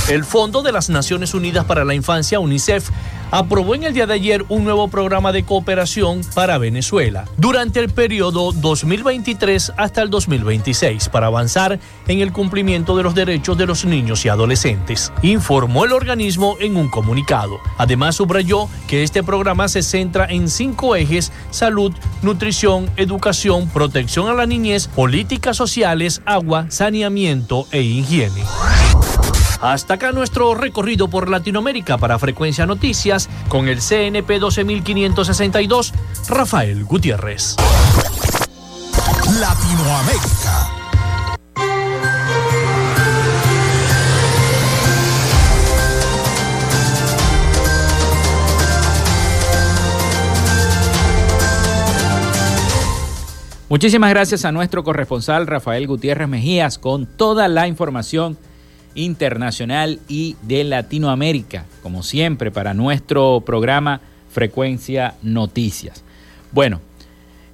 El 0.08 0.24
Fondo 0.24 0.62
de 0.62 0.72
las 0.72 0.90
Naciones 0.90 1.34
Unidas 1.34 1.64
para 1.66 1.84
la 1.84 1.94
Infancia, 1.94 2.40
UNICEF, 2.40 2.90
aprobó 3.30 3.74
en 3.74 3.84
el 3.84 3.94
día 3.94 4.06
de 4.06 4.14
ayer 4.14 4.44
un 4.48 4.64
nuevo 4.64 4.88
programa 4.88 5.32
de 5.32 5.44
cooperación 5.44 6.22
para 6.34 6.58
Venezuela 6.58 7.24
durante 7.36 7.80
el 7.80 7.90
periodo 7.90 8.52
2023 8.52 9.72
hasta 9.76 10.02
el 10.02 10.10
2026 10.10 11.08
para 11.08 11.26
avanzar 11.26 11.78
en 12.08 12.20
el 12.20 12.32
cumplimiento 12.32 12.96
de 12.96 13.02
los 13.02 13.14
derechos 13.14 13.56
de 13.56 13.66
los 13.66 13.84
niños 13.84 14.24
y 14.24 14.28
adolescentes, 14.28 15.12
informó 15.22 15.84
el 15.84 15.92
organismo 15.92 16.56
en 16.60 16.76
un 16.76 16.88
comunicado. 16.88 17.58
Además 17.78 18.16
subrayó 18.16 18.68
que 18.88 19.02
este 19.02 19.22
programa 19.22 19.68
se 19.68 19.82
centra 19.82 20.26
en 20.26 20.48
cinco 20.48 20.96
ejes, 20.96 21.32
salud, 21.50 21.92
nutrición, 22.22 22.90
educación, 22.96 23.68
protección 23.68 24.28
a 24.28 24.34
la 24.34 24.46
niñez, 24.46 24.88
políticas 24.88 25.56
sociales, 25.56 26.22
agua, 26.24 26.66
saneamiento 26.70 27.66
e 27.70 27.82
higiene. 27.82 28.42
Hasta 29.60 29.94
acá 29.94 30.12
nuestro 30.12 30.54
recorrido 30.54 31.08
por 31.08 31.28
Latinoamérica 31.28 31.98
para 31.98 32.18
Frecuencia 32.18 32.64
Noticias 32.64 33.28
con 33.48 33.68
el 33.68 33.80
CNP 33.80 34.38
12562, 34.38 35.92
Rafael 36.28 36.84
Gutiérrez. 36.84 37.56
Latinoamérica. 39.38 40.70
Muchísimas 53.68 54.10
gracias 54.10 54.44
a 54.44 54.52
nuestro 54.52 54.82
corresponsal 54.82 55.46
Rafael 55.46 55.86
Gutiérrez 55.86 56.28
Mejías 56.28 56.78
con 56.78 57.06
toda 57.06 57.46
la 57.46 57.68
información 57.68 58.36
internacional 58.94 60.00
y 60.08 60.36
de 60.42 60.64
Latinoamérica, 60.64 61.64
como 61.82 62.02
siempre, 62.02 62.50
para 62.50 62.74
nuestro 62.74 63.42
programa 63.44 64.00
Frecuencia 64.30 65.14
Noticias. 65.22 66.02
Bueno, 66.52 66.80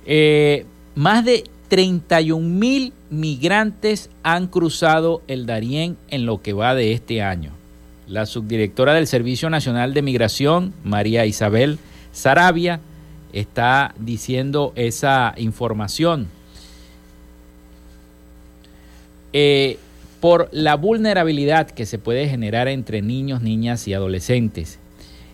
eh, 0.07 0.66
más 0.95 1.24
de 1.24 1.45
31 1.68 2.47
mil 2.47 2.93
migrantes 3.11 4.11
han 4.22 4.47
cruzado 4.47 5.22
el 5.26 5.47
Darién 5.47 5.97
en 6.09 6.26
lo 6.26 6.43
que 6.43 6.53
va 6.53 6.74
de 6.74 6.93
este 6.93 7.22
año. 7.22 7.53
La 8.07 8.26
subdirectora 8.26 8.95
del 8.95 9.07
Servicio 9.07 9.51
Nacional 9.51 9.93
de 9.93 10.03
Migración, 10.03 10.72
María 10.84 11.26
Isabel 11.26 11.78
Sarabia, 12.12 12.80
está 13.32 13.95
diciendo 13.99 14.72
esa 14.76 15.34
información. 15.37 16.28
Eh, 19.32 19.78
por 20.20 20.48
la 20.52 20.76
vulnerabilidad 20.76 21.70
que 21.70 21.86
se 21.86 21.98
puede 21.98 22.28
generar 22.28 22.68
entre 22.68 23.02
niños, 23.02 23.42
niñas 23.42 23.86
y 23.86 23.94
adolescentes. 23.94 24.78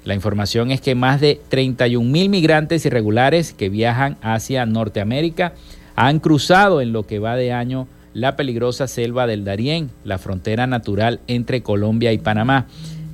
La 0.04 0.14
información 0.14 0.70
es 0.70 0.80
que 0.80 0.94
más 0.94 1.20
de 1.20 1.40
31 1.48 2.10
mil 2.10 2.28
migrantes 2.28 2.84
irregulares 2.84 3.52
que 3.52 3.68
viajan 3.68 4.16
hacia 4.20 4.66
Norteamérica 4.66 5.54
han 5.94 6.18
cruzado 6.18 6.80
en 6.80 6.92
lo 6.92 7.06
que 7.06 7.20
va 7.20 7.36
de 7.36 7.52
año 7.52 7.86
la 8.14 8.36
peligrosa 8.36 8.88
selva 8.88 9.26
del 9.26 9.44
Darién, 9.44 9.90
la 10.04 10.18
frontera 10.18 10.66
natural 10.66 11.20
entre 11.28 11.62
Colombia 11.62 12.12
y 12.12 12.18
Panamá. 12.18 12.66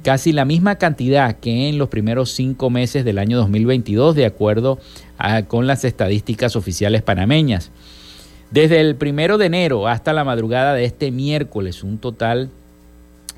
Casi 0.02 0.32
la 0.32 0.44
misma 0.44 0.76
cantidad 0.76 1.36
que 1.36 1.68
en 1.68 1.76
los 1.76 1.88
primeros 1.88 2.30
cinco 2.30 2.70
meses 2.70 3.04
del 3.04 3.18
año 3.18 3.36
2022, 3.36 4.14
de 4.14 4.26
acuerdo 4.26 4.78
con 5.48 5.66
las 5.66 5.84
estadísticas 5.84 6.56
oficiales 6.56 7.02
panameñas. 7.02 7.70
Desde 8.50 8.80
el 8.80 8.96
primero 8.96 9.36
de 9.36 9.46
enero 9.46 9.88
hasta 9.88 10.12
la 10.12 10.24
madrugada 10.24 10.74
de 10.74 10.84
este 10.84 11.10
miércoles, 11.10 11.82
un 11.82 11.98
total 11.98 12.50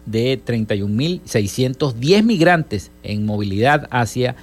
de 0.06 0.40
31.610 0.44 2.22
migrantes 2.22 2.90
en 3.02 3.26
movilidad 3.26 3.88
hacia 3.90 4.36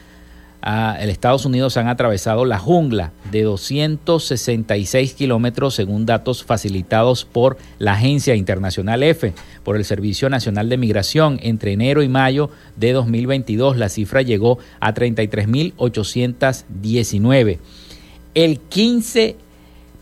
el 0.99 1.09
Estados 1.09 1.45
Unidos 1.45 1.77
han 1.77 1.87
atravesado 1.87 2.43
la 2.43 2.59
jungla 2.59 3.13
de 3.31 3.43
266 3.43 5.13
kilómetros 5.13 5.75
según 5.75 6.05
datos 6.05 6.43
facilitados 6.43 7.23
por 7.23 7.57
la 7.79 7.93
Agencia 7.93 8.35
Internacional 8.35 9.01
F, 9.03 9.33
por 9.63 9.77
el 9.77 9.85
Servicio 9.85 10.29
Nacional 10.29 10.67
de 10.67 10.75
Migración. 10.75 11.39
Entre 11.41 11.71
enero 11.71 12.03
y 12.03 12.09
mayo 12.09 12.49
de 12.75 12.91
2022 12.91 13.77
la 13.77 13.87
cifra 13.87 14.23
llegó 14.23 14.59
a 14.81 14.93
33.819. 14.93 17.59
El 18.33 18.59
15 18.59 19.37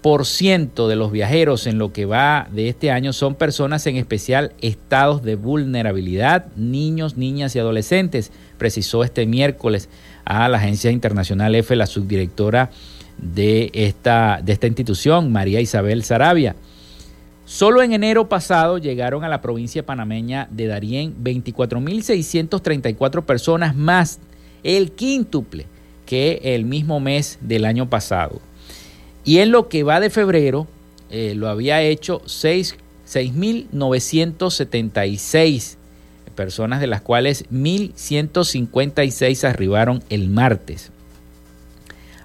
de 0.06 0.95
los 0.95 1.12
viajeros 1.12 1.66
en 1.66 1.80
lo 1.80 1.91
que 1.91 2.06
va 2.06 2.47
de 2.51 2.70
este 2.70 2.91
año 2.91 3.12
son 3.12 3.34
personas 3.34 3.88
en 3.88 3.95
especial 3.95 4.53
estados 4.62 5.24
de 5.24 5.36
vulnerabilidad, 5.36 6.45
niños, 6.56 7.18
niñas 7.18 7.56
y 7.56 7.60
adolescentes, 7.60 8.32
precisó 8.60 9.03
este 9.03 9.26
miércoles 9.26 9.89
a 10.24 10.47
la 10.47 10.60
Agencia 10.60 10.91
Internacional 10.91 11.56
F, 11.56 11.76
la 11.76 11.88
subdirectora 11.88 12.70
de 13.18 13.72
esta, 13.74 14.41
de 14.43 14.53
esta 14.53 14.68
institución, 14.68 15.32
María 15.32 15.60
Isabel 15.60 16.03
Sarabia. 16.03 16.56
Solo 17.45 17.82
en 17.82 17.91
enero 17.91 18.30
pasado 18.30 18.78
llegaron 18.78 19.24
a 19.24 19.28
la 19.28 19.41
provincia 19.41 19.88
panameña 19.88 20.47
de 20.51 20.68
Darién 20.68 21.16
24.634 21.24 23.24
personas 23.24 23.76
más, 23.76 24.20
el 24.62 24.91
quíntuple 24.91 25.66
que 26.06 26.41
el 26.43 26.64
mismo 26.64 26.99
mes 26.99 27.39
del 27.41 27.66
año 27.66 27.89
pasado. 27.89 28.39
Y 29.26 29.39
en 29.39 29.51
lo 29.51 29.67
que 29.67 29.84
va 29.84 29.99
de 29.99 30.09
febrero, 30.09 30.67
eh, 31.09 31.34
lo 31.36 31.49
había 31.49 31.82
hecho 31.82 32.21
6 32.26 32.78
6.976 33.05 35.78
personas, 36.36 36.82
de 36.82 36.88
las 36.88 37.01
cuales 37.01 37.45
1.156 37.51 39.47
arribaron 39.47 40.03
el 40.09 40.28
martes. 40.30 40.91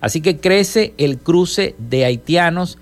Así 0.01 0.23
que 0.23 0.39
crece 0.39 0.95
el 0.99 1.19
cruce 1.19 1.77
de 1.79 2.07
haitianos 2.07 2.79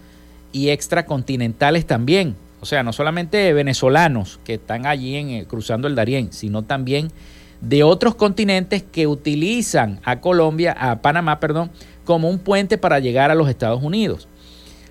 y 0.53 0.71
extracontinentales 0.71 1.87
también. 1.87 2.37
O 2.61 2.67
sea, 2.67 2.83
no 2.83 2.93
solamente 2.93 3.53
venezolanos 3.53 4.41
que 4.45 4.55
están 4.55 4.87
allí 4.87 5.15
en, 5.17 5.29
eh, 5.31 5.45
cruzando 5.47 5.87
el 5.89 5.95
Darién, 5.95 6.33
sino 6.33 6.63
también 6.63 7.13
de 7.61 7.83
otros 7.83 8.15
continentes 8.15 8.85
que 8.85 9.07
utilizan 9.07 10.01
a 10.05 10.21
Colombia, 10.21 10.75
a 10.79 11.03
Panamá, 11.03 11.41
perdón, 11.41 11.71
como 12.09 12.29
un 12.31 12.39
puente 12.39 12.79
para 12.79 13.01
llegar 13.01 13.31
a 13.31 13.35
los 13.35 13.51
Estados 13.51 13.83
Unidos. 13.83 14.29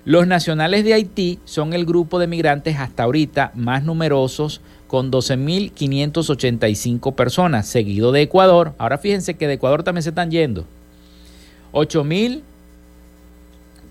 Los 0.04 0.28
nacionales 0.28 0.84
de 0.84 0.94
Haití 0.94 1.40
son 1.44 1.72
el 1.72 1.84
grupo 1.84 2.20
de 2.20 2.28
migrantes 2.28 2.78
hasta 2.78 3.02
ahorita 3.02 3.50
más 3.56 3.82
numerosos 3.82 4.60
con 4.86 5.10
12.585 5.10 7.16
personas, 7.16 7.66
seguido 7.66 8.12
de 8.12 8.22
Ecuador. 8.22 8.74
Ahora 8.78 8.98
fíjense 8.98 9.34
que 9.34 9.48
de 9.48 9.54
Ecuador 9.54 9.82
también 9.82 10.04
se 10.04 10.10
están 10.10 10.30
yendo. 10.30 10.64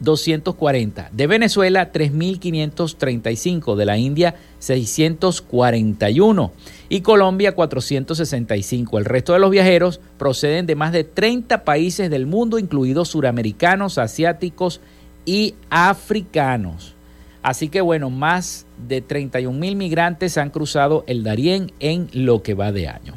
8.240. 0.03 1.09
De 1.11 1.27
Venezuela, 1.27 1.91
3.535. 1.91 3.75
De 3.75 3.85
la 3.85 3.97
India, 3.97 4.35
641. 4.59 6.51
Y 6.89 7.01
Colombia, 7.01 7.53
465. 7.55 8.97
El 8.97 9.05
resto 9.05 9.33
de 9.33 9.39
los 9.39 9.51
viajeros 9.51 9.99
proceden 10.17 10.65
de 10.65 10.75
más 10.75 10.91
de 10.91 11.03
30 11.03 11.63
países 11.63 12.09
del 12.09 12.25
mundo, 12.25 12.59
incluidos 12.59 13.09
suramericanos, 13.09 13.97
asiáticos 13.97 14.81
y 15.25 15.55
africanos. 15.69 16.95
Así 17.43 17.69
que 17.69 17.81
bueno, 17.81 18.09
más 18.09 18.65
de 18.87 19.01
31 19.01 19.57
mil 19.57 19.75
migrantes 19.75 20.37
han 20.37 20.49
cruzado 20.49 21.03
el 21.07 21.23
Darién 21.23 21.71
en 21.79 22.09
lo 22.11 22.43
que 22.43 22.53
va 22.53 22.71
de 22.71 22.89
año. 22.89 23.13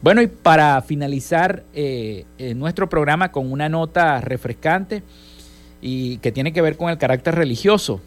Bueno, 0.00 0.20
y 0.20 0.26
para 0.26 0.80
finalizar 0.82 1.64
eh, 1.72 2.24
eh, 2.38 2.54
nuestro 2.54 2.88
programa 2.88 3.32
con 3.32 3.50
una 3.50 3.68
nota 3.68 4.20
refrescante 4.20 5.02
y 5.86 6.16
que 6.18 6.32
tiene 6.32 6.54
que 6.54 6.62
ver 6.62 6.78
con 6.78 6.88
el 6.88 6.96
carácter 6.96 7.34
religioso. 7.34 8.00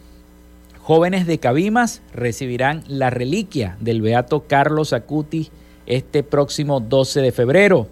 Jóvenes 0.80 1.28
de 1.28 1.38
Cabimas 1.38 2.02
recibirán 2.12 2.84
la 2.88 3.12
reliquia 3.12 3.78
del 3.80 4.02
beato 4.02 4.46
Carlos 4.48 4.94
Acuti 4.94 5.50
este 5.86 6.24
próximo 6.24 6.80
12 6.80 7.22
de 7.22 7.32
febrero. 7.32 7.88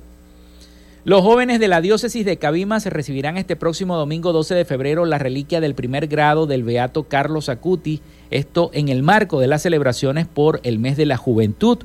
Los 1.04 1.22
jóvenes 1.22 1.60
de 1.60 1.68
la 1.68 1.82
diócesis 1.82 2.26
de 2.26 2.38
Cabimas 2.38 2.88
recibirán 2.88 3.38
este 3.38 3.56
próximo 3.56 3.96
domingo 3.96 4.34
12 4.34 4.56
de 4.56 4.66
febrero 4.66 5.06
la 5.06 5.20
reliquia 5.20 5.62
del 5.62 5.76
primer 5.76 6.08
grado 6.08 6.48
del 6.48 6.64
beato 6.64 7.04
Carlos 7.04 7.48
Acuti, 7.48 8.02
esto 8.32 8.72
en 8.74 8.90
el 8.90 9.04
marco 9.04 9.40
de 9.40 9.46
las 9.46 9.62
celebraciones 9.62 10.26
por 10.26 10.62
el 10.64 10.80
mes 10.80 10.98
de 10.98 11.06
la 11.06 11.18
juventud 11.18 11.78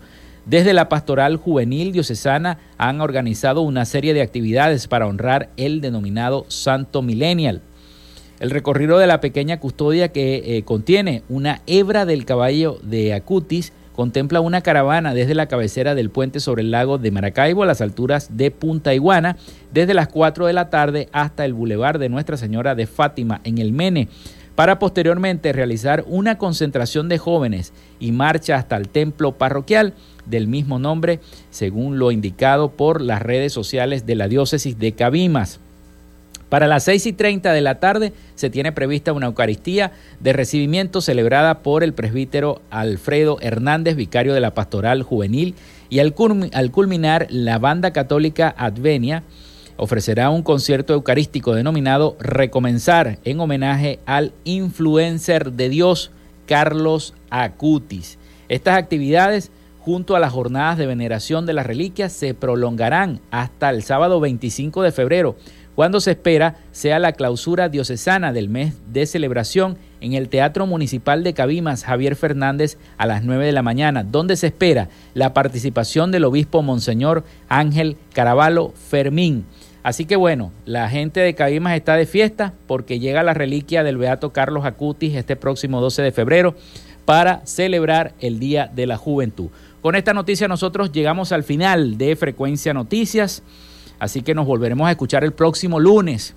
desde 0.47 0.73
la 0.73 0.89
Pastoral 0.89 1.37
Juvenil 1.37 1.93
Diocesana 1.93 2.59
han 2.79 3.01
organizado 3.01 3.61
una 3.61 3.85
serie 3.85 4.15
de 4.15 4.23
actividades 4.23 4.89
para 4.89 5.07
honrar 5.07 5.51
el 5.57 5.81
denominado 5.81 6.47
Santo 6.49 7.03
Millennial. 7.03 7.61
El 8.41 8.51
recorrido 8.51 8.99
de 8.99 9.07
la 9.07 9.21
pequeña 9.21 9.61
custodia 9.61 10.13
que 10.13 10.57
eh, 10.57 10.63
contiene 10.63 11.23
una 11.29 11.61
hebra 11.67 12.07
del 12.07 12.25
caballo 12.25 12.79
de 12.83 13.13
Acutis 13.13 13.75
contempla 13.95 14.41
una 14.41 14.63
caravana 14.63 15.13
desde 15.13 15.35
la 15.35 15.47
cabecera 15.47 15.95
del 15.95 16.09
puente 16.09 16.41
sobre 16.41 16.63
el 16.63 16.71
lago 16.71 16.97
de 16.97 17.11
Maracaibo 17.11 17.65
a 17.65 17.67
las 17.67 17.83
alturas 17.83 18.39
de 18.39 18.51
Punta 18.51 18.95
Iguana, 18.95 19.37
desde 19.75 19.93
las 19.93 20.09
4 20.09 20.47
de 20.47 20.55
la 20.55 20.71
tarde 20.71 21.11
hasta 21.13 21.45
el 21.45 21.53
bulevar 21.53 21.99
de 21.99 22.09
Nuestra 22.09 22.39
Señora 22.39 22.75
de 22.75 22.87
Fátima 22.87 23.43
en 23.45 23.59
el 23.59 23.73
Mene 23.73 24.09
para 24.55 24.79
posteriormente 24.79 25.53
realizar 25.53 26.05
una 26.07 26.39
concentración 26.39 27.11
de 27.11 27.19
jóvenes 27.19 27.75
y 27.99 28.13
marcha 28.13 28.57
hasta 28.57 28.79
el 28.79 28.89
templo 28.89 29.33
parroquial 29.33 29.93
del 30.25 30.49
mismo 30.49 30.79
nombre, 30.79 31.21
según 31.51 31.99
lo 31.99 32.11
indicado 32.11 32.71
por 32.71 33.03
las 33.03 33.21
redes 33.21 33.53
sociales 33.53 34.07
de 34.07 34.15
la 34.15 34.29
diócesis 34.29 34.79
de 34.79 34.93
Cabimas. 34.93 35.61
Para 36.51 36.67
las 36.67 36.83
6 36.83 37.07
y 37.07 37.13
30 37.13 37.53
de 37.53 37.61
la 37.61 37.77
tarde 37.77 38.13
se 38.35 38.51
tiene 38.51 38.73
prevista 38.73 39.13
una 39.13 39.27
Eucaristía 39.27 39.93
de 40.19 40.33
recibimiento 40.33 41.01
celebrada 41.01 41.61
por 41.61 41.85
el 41.85 41.95
presbítero 41.95 42.61
Alfredo 42.71 43.39
Hernández, 43.41 43.95
vicario 43.95 44.35
de 44.35 44.41
la 44.41 44.53
Pastoral 44.53 45.05
Juvenil, 45.05 45.55
y 45.89 46.01
al, 46.01 46.13
culminar 46.13 47.29
la 47.31 47.59
banda 47.59 47.93
católica 47.93 48.53
Advenia 48.59 49.23
ofrecerá 49.77 50.29
un 50.31 50.43
concierto 50.43 50.93
eucarístico 50.93 51.55
denominado 51.55 52.17
Recomenzar 52.19 53.21
en 53.25 53.39
homenaje 53.39 54.01
al 54.05 54.33
influencer 54.43 55.53
de 55.53 55.69
Dios 55.69 56.11
Carlos 56.47 57.15
Acutis. 57.31 58.19
Estas 58.49 58.77
actividades 58.77 59.53
junto 59.79 60.15
a 60.15 60.21
las 60.21 60.33
jornadas 60.33 60.79
de 60.79 60.87
veneración 60.87 61.47
de 61.47 61.55
las 61.55 61.67
reliquias 61.67 62.13
se 62.13 62.35
prolongarán 62.35 63.21
hasta 63.31 63.71
el 63.71 63.83
sábado 63.83 64.21
25 64.21 64.83
de 64.83 64.93
febrero, 64.93 65.37
cuando 65.75 66.01
se 66.01 66.13
espera 66.13 66.57
sea 66.73 66.99
la 66.99 67.13
clausura 67.13 67.69
diocesana 67.69 68.33
del 68.33 68.49
mes 68.49 68.75
de 68.93 69.07
celebración 69.07 69.79
en 70.01 70.15
el 70.15 70.29
Teatro 70.29 70.67
Municipal 70.67 71.23
de 71.25 71.35
Cabimas 71.35 71.85
Javier 71.85 72.17
Fernández 72.17 72.79
a 72.97 73.07
las 73.07 73.23
9 73.25 73.47
de 73.47 73.53
la 73.53 73.63
mañana, 73.63 74.05
donde 74.05 74.37
se 74.37 74.49
espera 74.49 74.89
la 75.15 75.33
participación 75.33 76.11
del 76.11 76.25
obispo 76.25 76.63
Monseñor 76.63 77.25
Ángel 77.49 77.97
Caraballo 78.13 78.73
Fermín. 78.89 79.45
Así 79.83 80.05
que 80.05 80.17
bueno, 80.17 80.53
la 80.67 80.89
gente 80.89 81.21
de 81.21 81.35
Cabimas 81.35 81.75
está 81.75 81.97
de 81.97 82.07
fiesta 82.07 82.53
porque 82.67 82.99
llega 82.99 83.23
la 83.23 83.35
reliquia 83.35 83.83
del 83.83 83.97
Beato 83.97 84.31
Carlos 84.31 84.67
Acutis 84.67 85.15
este 85.15 85.37
próximo 85.37 85.81
12 85.81 86.03
de 86.03 86.13
febrero 86.13 86.55
para 87.07 87.45
celebrar 87.47 88.13
el 88.21 88.39
Día 88.39 88.71
de 88.75 88.87
la 88.87 88.99
Juventud. 88.99 89.49
Con 89.81 89.95
esta 89.95 90.13
noticia 90.13 90.49
nosotros 90.49 90.93
llegamos 90.93 91.33
al 91.33 91.43
final 91.43 91.97
de 91.97 92.15
Frecuencia 92.15 92.75
Noticias, 92.75 93.43
así 94.01 94.23
que 94.23 94.35
nos 94.35 94.47
volveremos 94.47 94.89
a 94.89 94.91
escuchar 94.91 95.23
el 95.23 95.33
próximo 95.33 95.79
lunes. 95.79 96.35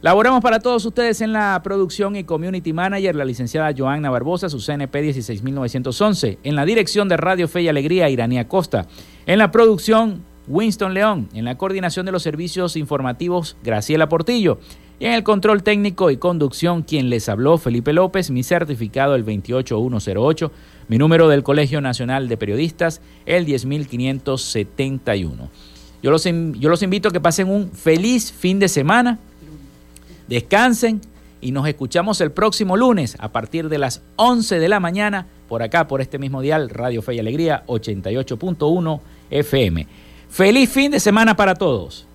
Laboramos 0.00 0.42
para 0.42 0.60
todos 0.60 0.84
ustedes 0.84 1.20
en 1.20 1.32
la 1.32 1.60
producción 1.64 2.14
y 2.14 2.22
community 2.22 2.72
manager, 2.72 3.16
la 3.16 3.24
licenciada 3.24 3.74
Joanna 3.76 4.10
Barbosa, 4.10 4.48
su 4.48 4.60
CNP 4.60 5.12
16911. 5.12 6.38
En 6.44 6.54
la 6.54 6.64
dirección 6.64 7.08
de 7.08 7.16
Radio 7.16 7.48
Fe 7.48 7.62
y 7.62 7.68
Alegría, 7.68 8.08
Iranía 8.08 8.46
Costa. 8.46 8.86
En 9.26 9.38
la 9.38 9.50
producción, 9.50 10.24
Winston 10.46 10.94
León. 10.94 11.28
En 11.34 11.44
la 11.44 11.58
coordinación 11.58 12.06
de 12.06 12.12
los 12.12 12.22
servicios 12.22 12.76
informativos, 12.76 13.56
Graciela 13.64 14.08
Portillo. 14.08 14.60
Y 15.00 15.06
en 15.06 15.14
el 15.14 15.24
control 15.24 15.64
técnico 15.64 16.12
y 16.12 16.16
conducción, 16.16 16.82
quien 16.82 17.10
les 17.10 17.28
habló, 17.28 17.58
Felipe 17.58 17.92
López, 17.92 18.30
mi 18.30 18.44
certificado 18.44 19.16
el 19.16 19.24
28108, 19.24 20.52
mi 20.86 20.98
número 20.98 21.28
del 21.28 21.42
Colegio 21.42 21.80
Nacional 21.80 22.28
de 22.28 22.36
Periodistas, 22.36 23.00
el 23.26 23.46
10571. 23.46 25.50
Yo 26.02 26.10
los, 26.10 26.26
invito 26.82 27.08
a 27.08 27.12
que 27.12 27.20
pasen 27.20 27.48
un 27.48 27.72
feliz 27.72 28.32
fin 28.32 28.58
de 28.58 28.68
semana, 28.68 29.18
descansen 30.28 31.00
y 31.40 31.50
nos 31.50 31.66
escuchamos 31.66 32.20
el 32.20 32.30
próximo 32.30 32.76
lunes 32.76 33.16
a 33.18 33.30
partir 33.30 33.68
de 33.68 33.78
las 33.78 34.02
11 34.16 34.58
de 34.58 34.68
la 34.68 34.80
mañana 34.80 35.26
por 35.48 35.62
acá, 35.62 35.88
por 35.88 36.00
este 36.00 36.18
mismo 36.18 36.40
dial, 36.40 36.68
Radio 36.68 37.02
Fe 37.02 37.14
y 37.14 37.18
Alegría 37.18 37.64
88.1 37.66 39.00
FM. 39.30 39.86
Feliz 40.28 40.70
fin 40.70 40.90
de 40.90 41.00
semana 41.00 41.34
para 41.34 41.54
todos. 41.54 42.06